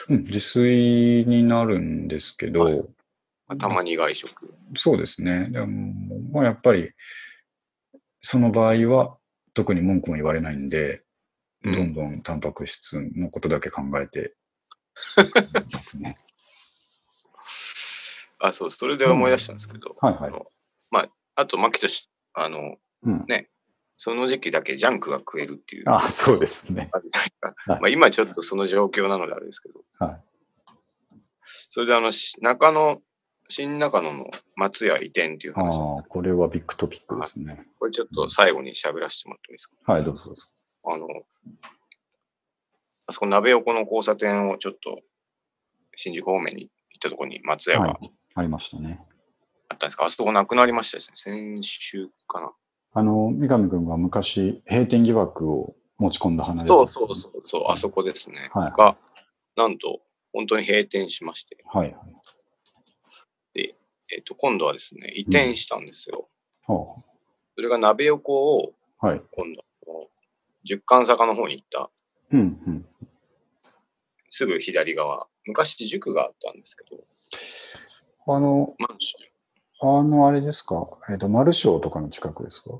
[0.07, 2.83] と、うん、自炊になるんですけど、はいま
[3.47, 4.53] あたまに外食。
[4.77, 5.49] そうですね。
[5.49, 5.93] でも、
[6.31, 6.91] まあ、やっぱり、
[8.21, 9.17] その場合は、
[9.53, 11.03] 特に文句も言われないんで、
[11.63, 14.33] うんどんどんタンパク質のことだけ考えて
[15.69, 16.17] ですね。
[18.39, 20.45] あ、そう、それで思い出したんですけど、はいはいあの
[20.89, 23.49] まあ、あと、マキとし、あの、うんね、
[23.97, 25.89] その時期だけジャンクが食えるっていう。
[25.89, 26.89] あそうですね。
[27.67, 30.21] まあ、今ちょっとその状況なのであれですけど、はい。
[31.69, 33.01] それであの、し中野、
[33.49, 37.65] 新中野の松屋移転っていう話なんですけど、これはビッグトピックですね。
[37.79, 39.93] これちょっと最後に喋らせてもらってもいいですか？
[39.93, 40.47] はい、どうぞどうぞ。
[40.85, 41.07] あの、
[43.07, 45.01] あそこ鍋横の交差点をちょっと
[45.97, 46.71] 新宿方面に行っ
[47.01, 48.11] たところに松屋がはい。
[48.35, 49.01] ありましたね。
[49.71, 51.15] あったんですか、あそこなくなりましたですね。
[51.15, 52.51] 先週かな。
[52.93, 58.49] あの、三上君が昔、閉店疑惑を持ち込んだ話そうそうそうそう、あそこですね。
[58.53, 58.97] はいが、
[59.55, 60.01] なんと、
[60.33, 62.03] 本当に閉店しまして、はいは
[63.55, 63.75] い。
[64.13, 66.27] えっ、と、今度はですね、移転したんですよ。
[66.67, 66.95] は
[67.55, 69.21] それが鍋横を、あ、はい。
[69.31, 69.63] 今度、
[70.63, 71.89] 十貫坂の方に行った、
[72.31, 72.85] うんうん。
[74.29, 77.03] すぐ左側、昔塾があったんですけど、
[78.33, 79.30] あの、マンション。
[79.83, 80.87] あの、あれですか？
[81.09, 82.79] えっ、と、マルショーとかの近くですか？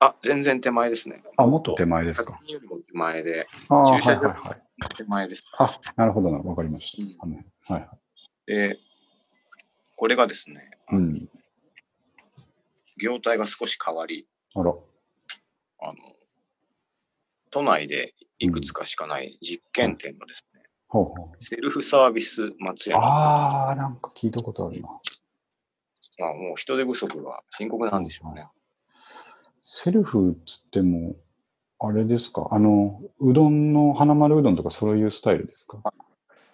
[0.00, 1.22] あ、全然手前ですね。
[1.36, 2.34] あ、もっと手前ですか。
[2.34, 4.62] 先よりも手前で、ああ、はいはいはい。
[4.96, 5.50] 手前です。
[5.58, 6.38] あ、なるほどな。
[6.38, 7.26] わかりました。
[7.26, 7.88] うんはいはい。
[8.46, 8.78] で、
[9.96, 11.28] これがですね、うん。
[13.02, 14.70] 業態が少し変わり、あら。
[15.80, 15.94] あの、
[17.50, 21.42] 都内でいくつかしかない実験店がですね、ほうほう。
[21.42, 24.88] セルフサービス松屋にああ、なんか聞いたことあるな。
[26.18, 28.46] まあ、もう人手不足が深刻なんでしょうね。
[29.62, 31.16] セルフっつっても、
[31.80, 32.48] あれですか？
[32.50, 35.82] あの、うどんの花丸うどんとかそういうスタイルですか？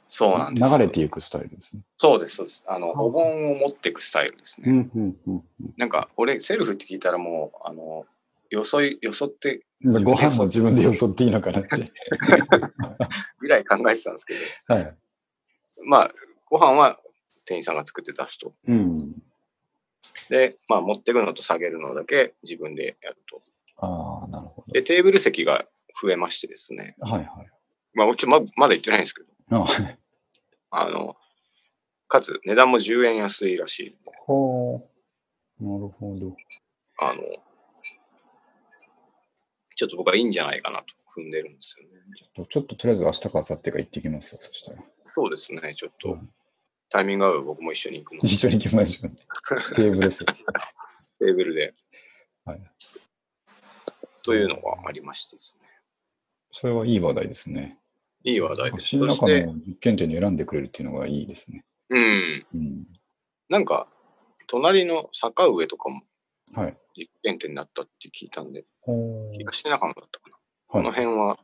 [0.08, 1.82] そうなんですよ流れていくスタイルですね。
[1.96, 2.64] そうです、そうです。
[2.66, 4.70] あの、あお盆を持っていくスタイルですね。
[4.70, 5.34] うん、うん、うん。
[5.34, 5.44] うん
[5.76, 8.04] なんか、俺、セルフって聞いたらもう、あの、
[8.50, 11.68] よそい、よそってご飯も自分でよそっていいのかなって。
[13.38, 14.96] ぐらい考えてたんですけど、はい。
[15.86, 16.10] まあ、
[16.46, 17.00] ご飯は
[17.46, 18.52] 店員さんが作って出すと。
[18.66, 19.22] うん。
[20.30, 23.42] で、まあ、持ってくのと下げるのだけ自分でやると。
[23.78, 24.72] ああ、なるほど。
[24.72, 25.66] で、テーブル席が
[26.00, 26.96] 増えましてですね。
[27.00, 27.26] はいはい。
[27.94, 29.98] まあ、もちろんままだ言ってないんですけど、あはい
[30.70, 31.16] あの、
[32.06, 33.98] かつ値段も10円安いらしい。
[34.24, 34.88] ほ
[35.60, 35.64] う。
[35.64, 36.36] なるほど。
[37.00, 37.22] あの、
[39.74, 40.84] ちょっと僕はいいんじゃないかなと
[41.20, 41.90] 踏んでるんですよね。
[42.16, 44.78] ちょっと、ちょっととりあえず明日か明後日か行ってきますよ、そしたら。
[45.08, 46.30] そうですね、ちょっとうん
[46.90, 47.44] タイミング合う？
[47.44, 49.10] 僕も一緒に行くので、一緒に行きましょう。
[49.76, 50.44] テーブル席。
[50.44, 51.74] テーブルで。
[52.44, 52.62] はい
[54.22, 55.66] というのがありましてですね。
[56.52, 57.78] それはいい話題ですね。
[58.22, 58.98] いい話題です。
[58.98, 61.64] そして、の実験点に選んでくれるっていうのがいいですね。
[61.88, 62.86] うん、うん。
[63.48, 63.88] なんか、
[64.46, 66.02] 隣の坂上とかも
[66.54, 66.76] はい。
[66.94, 70.36] 実験点になったって聞いたんで、ほう東中野だったかな。
[70.66, 71.04] このはい。
[71.04, 71.38] 辺は、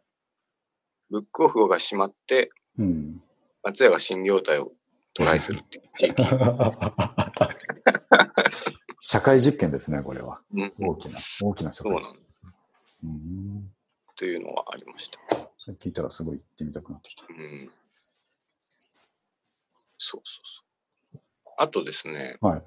[1.08, 3.22] ブックオフが閉まって、うん。
[3.62, 4.70] 松屋が新業態を
[5.16, 6.22] トライするっていう地域。
[9.00, 10.42] 社会実験ですね、これは。
[10.52, 12.02] うん、大きな、大きな社会実験。
[12.02, 12.46] そうなんです。
[13.02, 13.74] うん。
[14.16, 15.18] というのがありました。
[15.58, 17.24] それ聞いたらすごい行ってみたくなってきた。
[17.28, 17.70] うん。
[19.96, 20.62] そうそうそ
[21.18, 21.20] う。
[21.56, 22.62] あとですね、はい。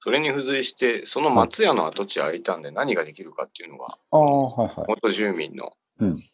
[0.00, 4.86] それに付随して、その松屋の跡地空いたんで何ができるかっていうのが、はいはい。
[4.88, 6.24] 元住民のうん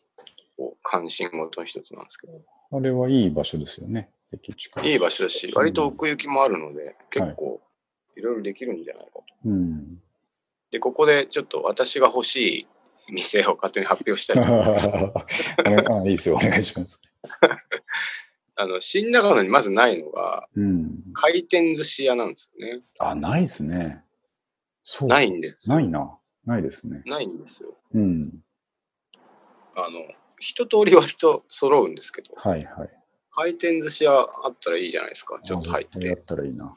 [0.82, 2.40] 関心事の一つなんですけど、
[2.72, 4.10] あれはいい場所ですよね。
[4.82, 7.60] いい場所だし、割と奥行きもあるので、結構
[8.16, 9.24] いろいろできるんじゃないかと。
[9.46, 9.98] うん。
[10.70, 17.00] で、ここでちょっと私が欲しい店を勝手に発表したいと思うんです あれあいいですよ、お願いします。
[18.56, 21.04] あの、新中野にまずないのが、うん。
[21.14, 22.82] 回転寿司屋なんですよね。
[22.98, 24.02] あ、ないですね。
[24.82, 25.08] そう。
[25.08, 25.76] ないんですよ。
[25.76, 26.18] ないな。
[26.44, 27.02] ないですね。
[27.06, 27.74] ないんですよ。
[27.94, 28.42] うん。
[29.74, 30.02] あの、
[30.40, 32.97] 一通り割と揃うんですけど、はいはい。
[33.38, 35.38] 回転寿司屋あったらいいじゃないですか。
[35.44, 35.86] ちょっと入っ。
[35.86, 36.74] あ絶対やってたらいいな。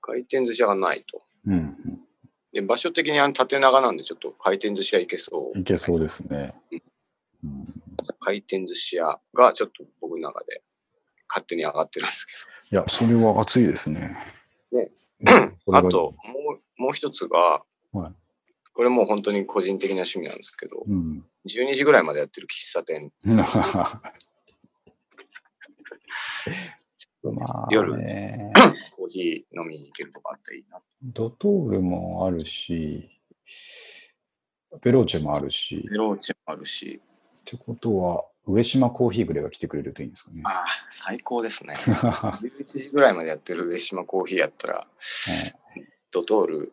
[0.00, 1.22] 回転寿司屋がないと。
[1.46, 1.76] うん、
[2.52, 5.56] で、場所的にあの縦長なんで、ちょっと回転寿司屋行けそう。
[5.56, 5.60] うん。
[5.60, 6.52] いけそうですね。
[7.44, 7.66] うん、
[8.18, 10.62] 回転寿司屋がちょっと僕の中で
[11.28, 12.32] 勝手に上がってるんですけ
[12.72, 14.16] いや、それは熱いですね。
[14.72, 14.90] ね
[15.72, 17.62] あと、もう、もう一つが、
[17.92, 18.12] はい
[18.76, 21.24] これもう本当に個人的な趣味なんですけど、うん。
[21.48, 23.10] 12時ぐらいまでやってる喫茶店。
[27.22, 28.52] まあ、夜ね、
[28.96, 30.80] コーヒー飲みに行けるとかあったらいいな。
[31.02, 33.10] ドトールもあるし、
[34.82, 40.42] ベローチェもあるし、ベローチェもあるし、ってことは、上島コーヒーぐらいが来てくれるといいんですかね。
[40.44, 41.74] ああ、最高ですね。
[41.78, 44.88] 11時ぐらいまでやってる上島コーヒーやったら、
[46.12, 46.72] ドトール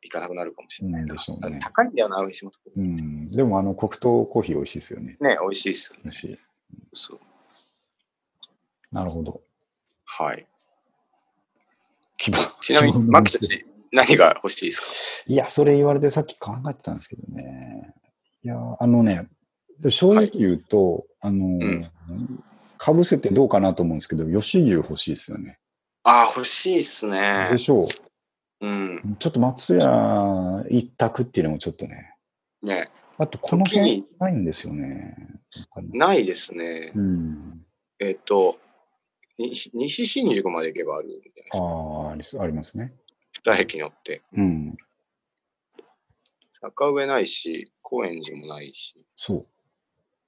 [0.00, 2.58] 行かなくなるかもしれないでしょうね高いんだよな、上島と。
[2.74, 5.16] うん、でも、あの、黒糖コーヒー美味しいですよね。
[5.20, 6.02] ね、美味しいっすよね。
[6.04, 6.38] 美味しい。
[6.94, 7.20] そう。
[8.92, 9.40] なるほど。
[10.04, 10.46] はい。
[12.18, 15.32] 希望ちなみに、マキたち、何が欲しいですか？
[15.32, 17.94] いや、それ言われてさっき考えてたんですけどね。
[18.44, 19.28] いや、あのね、
[19.88, 21.90] 正直言うと、あの、ん
[22.78, 25.58] かぶせてどうかなと思うんですけど、吉牛欲しいですよね。
[26.04, 27.58] ああ、欲しいっすねで。
[27.58, 27.86] しょう。
[28.60, 29.16] うん。
[29.18, 32.14] ちょっと松屋一択っていうのもちょっとね。
[32.62, 35.16] ね、あと、この辺ないんですよね。
[35.92, 37.00] ないですねう。
[37.00, 37.64] ん。
[38.00, 38.58] えっと、
[39.38, 41.64] 西西新宿まで行けばあるんじゃないですあか。
[41.64, 42.92] あ、ありすありますね。
[43.44, 44.22] 二駅乗って。
[44.34, 44.76] うん。
[46.50, 48.94] 坂上ないし、高円寺もないし。
[49.16, 49.46] そ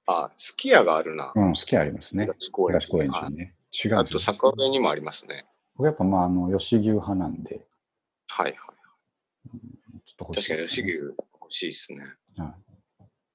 [0.07, 1.31] あ、すき家があるな。
[1.35, 1.39] う。
[1.39, 2.25] うん、好きありますね。
[2.25, 3.55] 東高円東高円寺ね。
[3.71, 4.19] 違うんあと。
[4.19, 5.45] 坂上にもありますね。
[5.77, 7.65] 僕やっぱまあ、あの、吉牛派なんで、
[8.27, 8.55] はいはい。
[10.05, 11.15] ちょっと確かに吉牛欲
[11.49, 11.99] しいですね。
[12.37, 12.53] はい。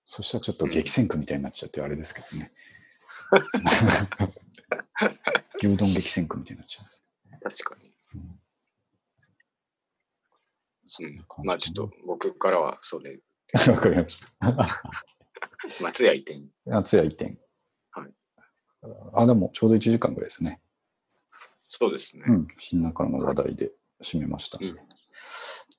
[0.07, 2.53] そしたらちょっと激戦区みたいになっちゃってあれですけどね。
[5.63, 7.51] 牛丼激戦区みたいになっちゃう。
[7.51, 7.91] 確かに。
[8.15, 8.41] うん
[11.45, 13.21] まあちょっと僕からはそれ、
[13.69, 14.57] わかりました。
[15.81, 16.43] 松屋移転。
[16.67, 17.39] 夏屋移転。
[17.93, 18.13] はい。
[19.15, 20.61] あ、でもちょうど1時間ぐらいですね。
[21.69, 22.25] そうですね。
[22.27, 22.49] うん。
[22.59, 24.59] 新中野の話題で締めました。
[24.61, 24.77] うん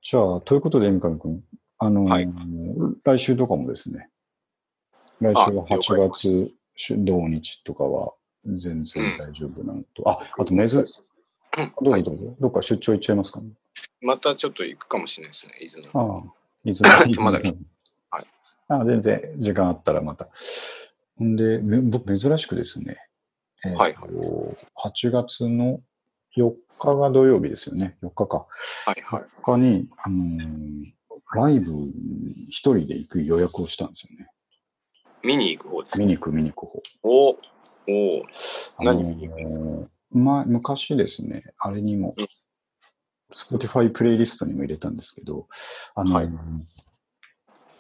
[0.04, 1.44] じゃあ、ということで、三上君、
[1.78, 2.28] あのーはい
[3.04, 4.10] 来週とかもですね、
[5.20, 8.14] 来週はあ了解8月し土日とかは
[8.46, 10.88] 全然大丈夫なのと、あ、あと、めず、
[11.82, 13.42] どうはいぞどうぞ、どっか出張行っちゃいますか？
[13.42, 13.50] ね。
[14.02, 16.00] またちょっと行くかもしれないですね、伊豆の。
[16.00, 16.34] ああ、
[16.64, 17.40] 伊豆 伊豆まだ
[18.10, 18.28] はい。
[18.70, 20.30] あ全然時間あったらまた。
[21.18, 22.98] ほんで、め僕珍しくですね、
[23.66, 25.82] えーとはい8月の
[26.38, 27.98] 4日が土曜日ですよね。
[28.02, 28.48] 4日か。
[28.86, 29.24] はいはい。
[29.44, 30.94] 4日に、あのー
[31.34, 31.72] ライブ
[32.50, 34.28] 一人で行く予約をしたんですよね。
[35.24, 36.82] 見に行く方です見に行く、見に行く方。
[37.04, 37.38] お
[37.92, 42.28] おあの何ーま、昔ですね、あれにもうん、
[43.34, 45.48] Spotify プレイリストにも入れたんですけど、
[45.96, 46.30] あのーはい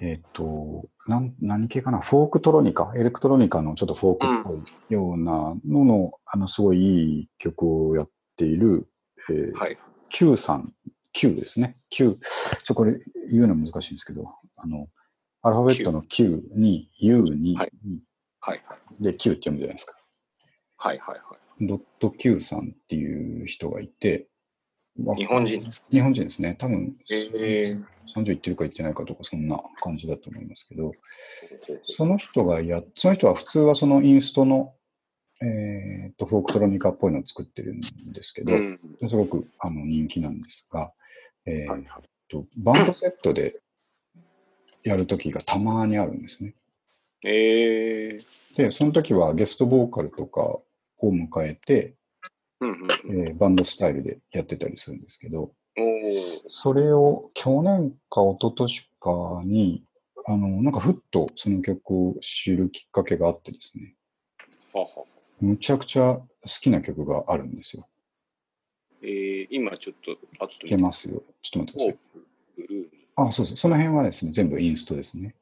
[0.03, 1.99] えっ、と、なん、何系かな？
[1.99, 8.87] フォークトロニカ、エレクトロニカのちょっとフォークっぽいようなのの、あの、すごいいい曲をやっている、
[9.29, 9.77] えーはい。
[10.09, 10.73] Q さん、
[11.13, 11.77] Q ですね。
[11.91, 12.17] Q。
[12.63, 12.99] ちょ、これ
[13.29, 14.87] 言うの難しいんですけど、あの、
[15.43, 17.71] アルファベットの Q に U に、はい
[18.39, 18.61] はい。
[18.65, 19.03] はい。
[19.03, 20.00] で Q って読むじゃないですか。
[20.81, 20.97] はい。
[20.97, 21.15] はい。
[21.15, 21.67] はい。
[21.67, 24.27] ドット Q さんっていう人がいて、
[24.97, 26.55] まあ日本人ですか日本人ですね。
[26.57, 30.91] 多分、えー30いってるかいってないかとか、そんな感じだと思いますけど、
[31.85, 34.73] その人がや、その人は普通はそのインストの、
[35.41, 37.79] えっと、フォークトロニカっぽいのを作ってるん
[38.11, 38.79] ですけど、うん。
[39.05, 40.91] すごくあの人気なんですが、
[41.45, 41.85] えー
[42.57, 43.61] バンドセットで
[44.83, 46.55] やるときがたまにあるんですね。
[47.25, 48.57] えー。
[48.57, 50.59] で、その時はゲストボーカルとか
[51.01, 51.95] を迎えて。
[52.63, 55.51] えーバンドスタイルでやってたりするんですけど。
[56.47, 59.83] それを去年か一昨年かに、
[60.25, 63.95] あの、なんかふっとその曲を知るきっかけがあってですね。
[65.39, 67.87] むちゃくちゃ好きな曲があるんですよ。
[69.01, 71.23] えー、今ちょっとパッと聴けますよ。
[71.41, 72.05] ちょっと待ってく
[72.57, 73.27] ださい。
[73.27, 73.55] あ、そうです。
[73.55, 75.35] その辺はですね、全部インストですね。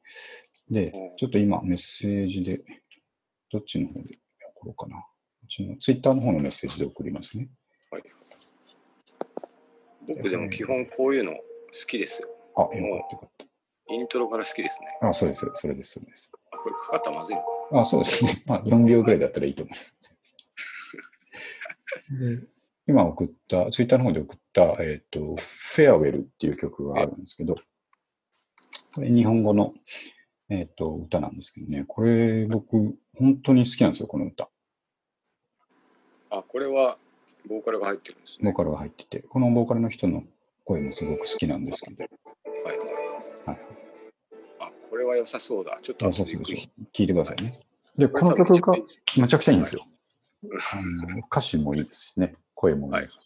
[0.70, 2.60] でうん、ちょっと今メッセージで、
[3.52, 4.18] どっちの方で
[4.56, 5.04] 送ろうかな。
[5.50, 7.48] ちのツイッターの方のメッセージで送りますね。
[7.90, 8.02] はい。
[10.08, 11.40] 僕でも基本こういうの好
[11.88, 12.28] きですよ。
[12.56, 13.30] あ、よかったよかっ
[13.90, 14.86] イントロから好きですね。
[15.00, 15.08] た。
[15.08, 15.50] あ、そうです。
[15.54, 15.98] それです。
[15.98, 16.32] それです。
[16.52, 17.42] あこれかかったらまずいの？
[17.42, 18.42] かあ、そうですね。
[18.46, 20.00] まあ、4秒ぐらいだったらいいと思います。
[22.10, 22.46] で
[22.86, 27.56] 今送った、ツイッターの方で送った、えっ、と、フェアウェルっていう曲があるんですけど、
[28.94, 29.74] これ日本語の、
[30.48, 34.50] えっ、と、歌なんですけどね、これ僕、本当に好きなんですよ、この歌。
[36.30, 36.96] あ、これは
[37.48, 38.44] ボーカルが入ってるんですね。
[38.44, 40.24] ボーカルが入ってて、このボーカルの人の
[40.64, 42.04] 声もすごく好きなんですけど、
[42.64, 42.88] はいはい。
[43.46, 43.58] はい。
[44.60, 45.78] あ、これは良さそうだ。
[45.82, 46.06] ちょっと。
[46.06, 47.58] 聞いてくださいね。
[47.96, 48.78] で、ここの曲が
[49.18, 49.84] めちゃくちゃいいんですよ。
[50.72, 53.18] あの歌詞もいいですしね、声もいいし、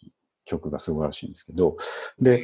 [0.45, 1.77] 曲が素晴らしいんですけど、
[2.19, 2.43] で、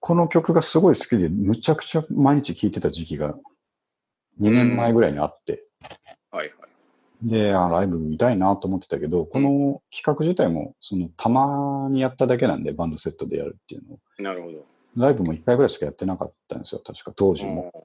[0.00, 3.34] この曲がすごい好きで、むちゃくちゃ毎日聴いてた時期が
[4.40, 5.64] 2年前ぐらいにあって、
[6.30, 6.67] はいはい。
[7.22, 13.98] で、あライブ見たいなと思ってたけど、この企画自体も、その、たまにやっただけなんで、バンドセットでやるっていうのを。
[14.18, 14.64] なるほど。
[14.96, 17.70] ライブも1回ぐらいしかやってなかったんですよ、確か当時も。
[17.74, 17.82] うん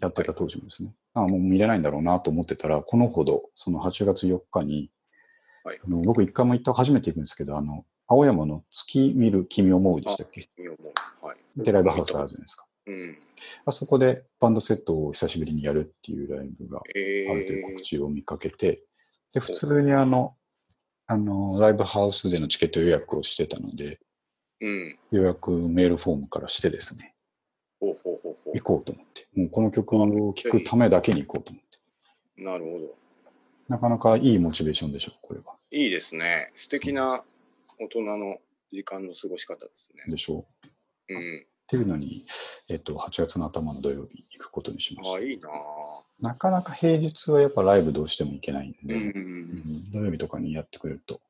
[0.00, 0.94] やってた当時もですね。
[1.14, 4.92] あもう見れないんだろうなと思ってたら、このほど、その8月4日に、
[5.64, 10.48] はいあの僕一回も行った、初めて行くんですけど、あの、青山の月見る君を思うでしたっけ？
[11.20, 11.36] はい。
[11.56, 12.66] で、ライブハウスあるじゃないですか。
[12.88, 13.18] うん。
[13.66, 18.82] あそこでバンドセットを久しぶりにやるっていうライブがえあるというー告、知を見かけて、
[19.32, 20.34] で、普通にあの、
[21.06, 24.00] あの、ライブハウスでのチケット予約をしてたので、
[24.60, 24.98] うん。
[25.12, 27.14] 予約メールフォームからしてですね、
[27.78, 31.78] ほうほうほうほ行こうと思って、もうこの曲を聴くためだけに行こうと思って。
[32.38, 32.44] う。
[32.44, 32.94] なるほど。
[33.68, 35.54] なかなかいいモチベーションでしょ、これは。
[35.70, 36.50] いいですね。
[36.54, 37.22] 素敵な
[37.78, 38.38] 大人の
[38.72, 40.04] 時間の過ごし方ですね。
[40.08, 40.46] でしょ
[41.08, 41.14] う。
[41.14, 41.46] うん。
[41.68, 42.24] っていうのに、
[42.70, 45.20] えっと、8月の頭の土曜日行くことにしましあ、た。
[45.20, 45.52] いいなぁ。
[46.18, 49.02] なかなか平日はやっぱライブどうしても行けないんで、うん。
[49.02, 51.20] うん土曜日とかにやってくれると、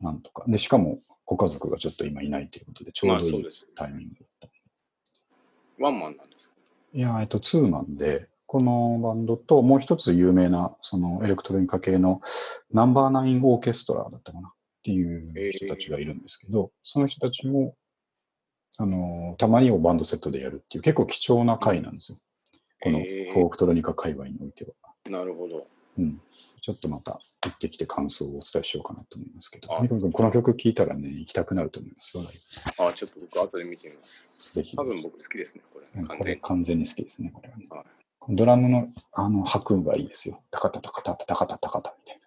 [0.00, 0.44] なんとか。
[0.48, 3.48] で、しかもご家族がちょっと今いないということで、ちょうどいい。
[3.76, 5.84] タイミングだった。
[5.84, 6.56] ワンマンなんですか？
[6.92, 12.20] いや、えっと、ツーマンで、このバンドと、もう一つ有名な、そのエレクトロニカ系の
[12.72, 14.48] ナンバーナインオーケストラだったかな？
[14.48, 17.76] っていう人たちがいるんですけど、その人たちも、
[18.78, 22.18] あの、たまにをバンドセットでやるっていう結構貴重な回なんですよ。
[22.80, 24.72] このフォークトロニカ界隈においては。
[25.10, 25.66] なるほど。
[25.98, 26.20] うん。
[26.60, 32.24] ちょっとまた行ってきて感想をお伝えしようかなと思いますけど、この曲聴いたらね、行きたくなると思いますよ。
[32.86, 34.28] あ、ちょっと僕後で見てみます。
[34.54, 34.76] ブぜひ。
[34.76, 36.02] 多分僕好きですね、これ。
[36.02, 36.40] 完全に。
[36.40, 37.66] 完全に好きですね、これはね。
[37.70, 37.84] はい
[38.28, 40.42] ドラムのあの拍がいいですよ。
[40.50, 42.22] タカタタカタタタカタタカタみたいな。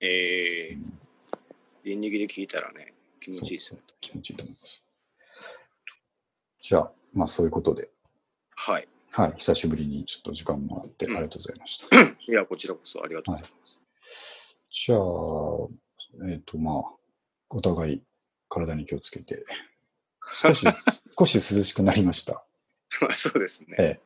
[0.00, 3.82] えー、電力で聞いたらね、気持ちいいですよね。
[4.00, 4.82] 気持ちいいと思います。
[6.70, 7.90] じゃあ、まあそういうことで、
[8.54, 8.86] はい。
[9.10, 11.96] はい、久しぶりにちょっと時間もらってあうんりがとうございました。
[12.32, 13.80] いや、こちらこそありがとうございます。
[14.70, 16.82] じゃあ、えっ、とまあ、
[17.48, 18.02] お互い
[18.48, 19.44] 体に気をつけて、
[20.32, 20.64] 少し、
[21.18, 22.46] 少し涼しくなりました。
[23.00, 23.76] まあそうですね。
[23.76, 24.00] え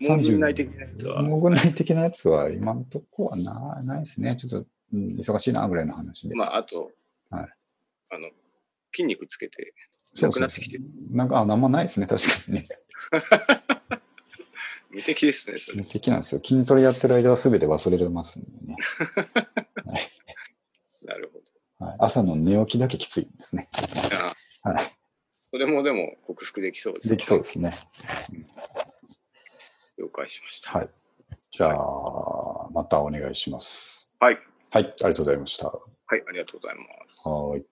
[0.00, 1.22] えもう軍内的なやつは。
[1.22, 4.36] もう軍内的なやつは今のとこはなないですね。
[4.36, 6.34] ちょっと、うん、忙しいなぐらいの話で。
[6.34, 6.92] まあ、あと、
[7.28, 7.48] はい
[8.08, 8.30] あの、
[8.94, 9.74] 筋肉つけて、
[10.22, 10.78] なくなってきて
[11.10, 12.64] なんか、あ、なんもないですね、確かにね。
[14.90, 15.84] 無敵ですね、それ無。
[15.84, 16.40] 敵なんですよ。
[16.44, 18.76] 筋トレやってる間は全て忘れられますんでね。
[21.04, 21.86] なるほど。
[21.86, 23.68] はい、朝の寝起きだけきついんですね。
[24.64, 24.96] あはい。
[25.52, 27.74] それもでも克服できそうです、できそうですね。
[29.98, 30.78] 了解しました。
[30.78, 30.90] はい。
[31.52, 34.14] じゃあ、またお願いします。
[34.18, 34.38] はい。
[34.70, 35.68] はい、ありがとうございました。
[35.68, 37.28] はい、ありがとうございます。
[37.28, 37.64] はい。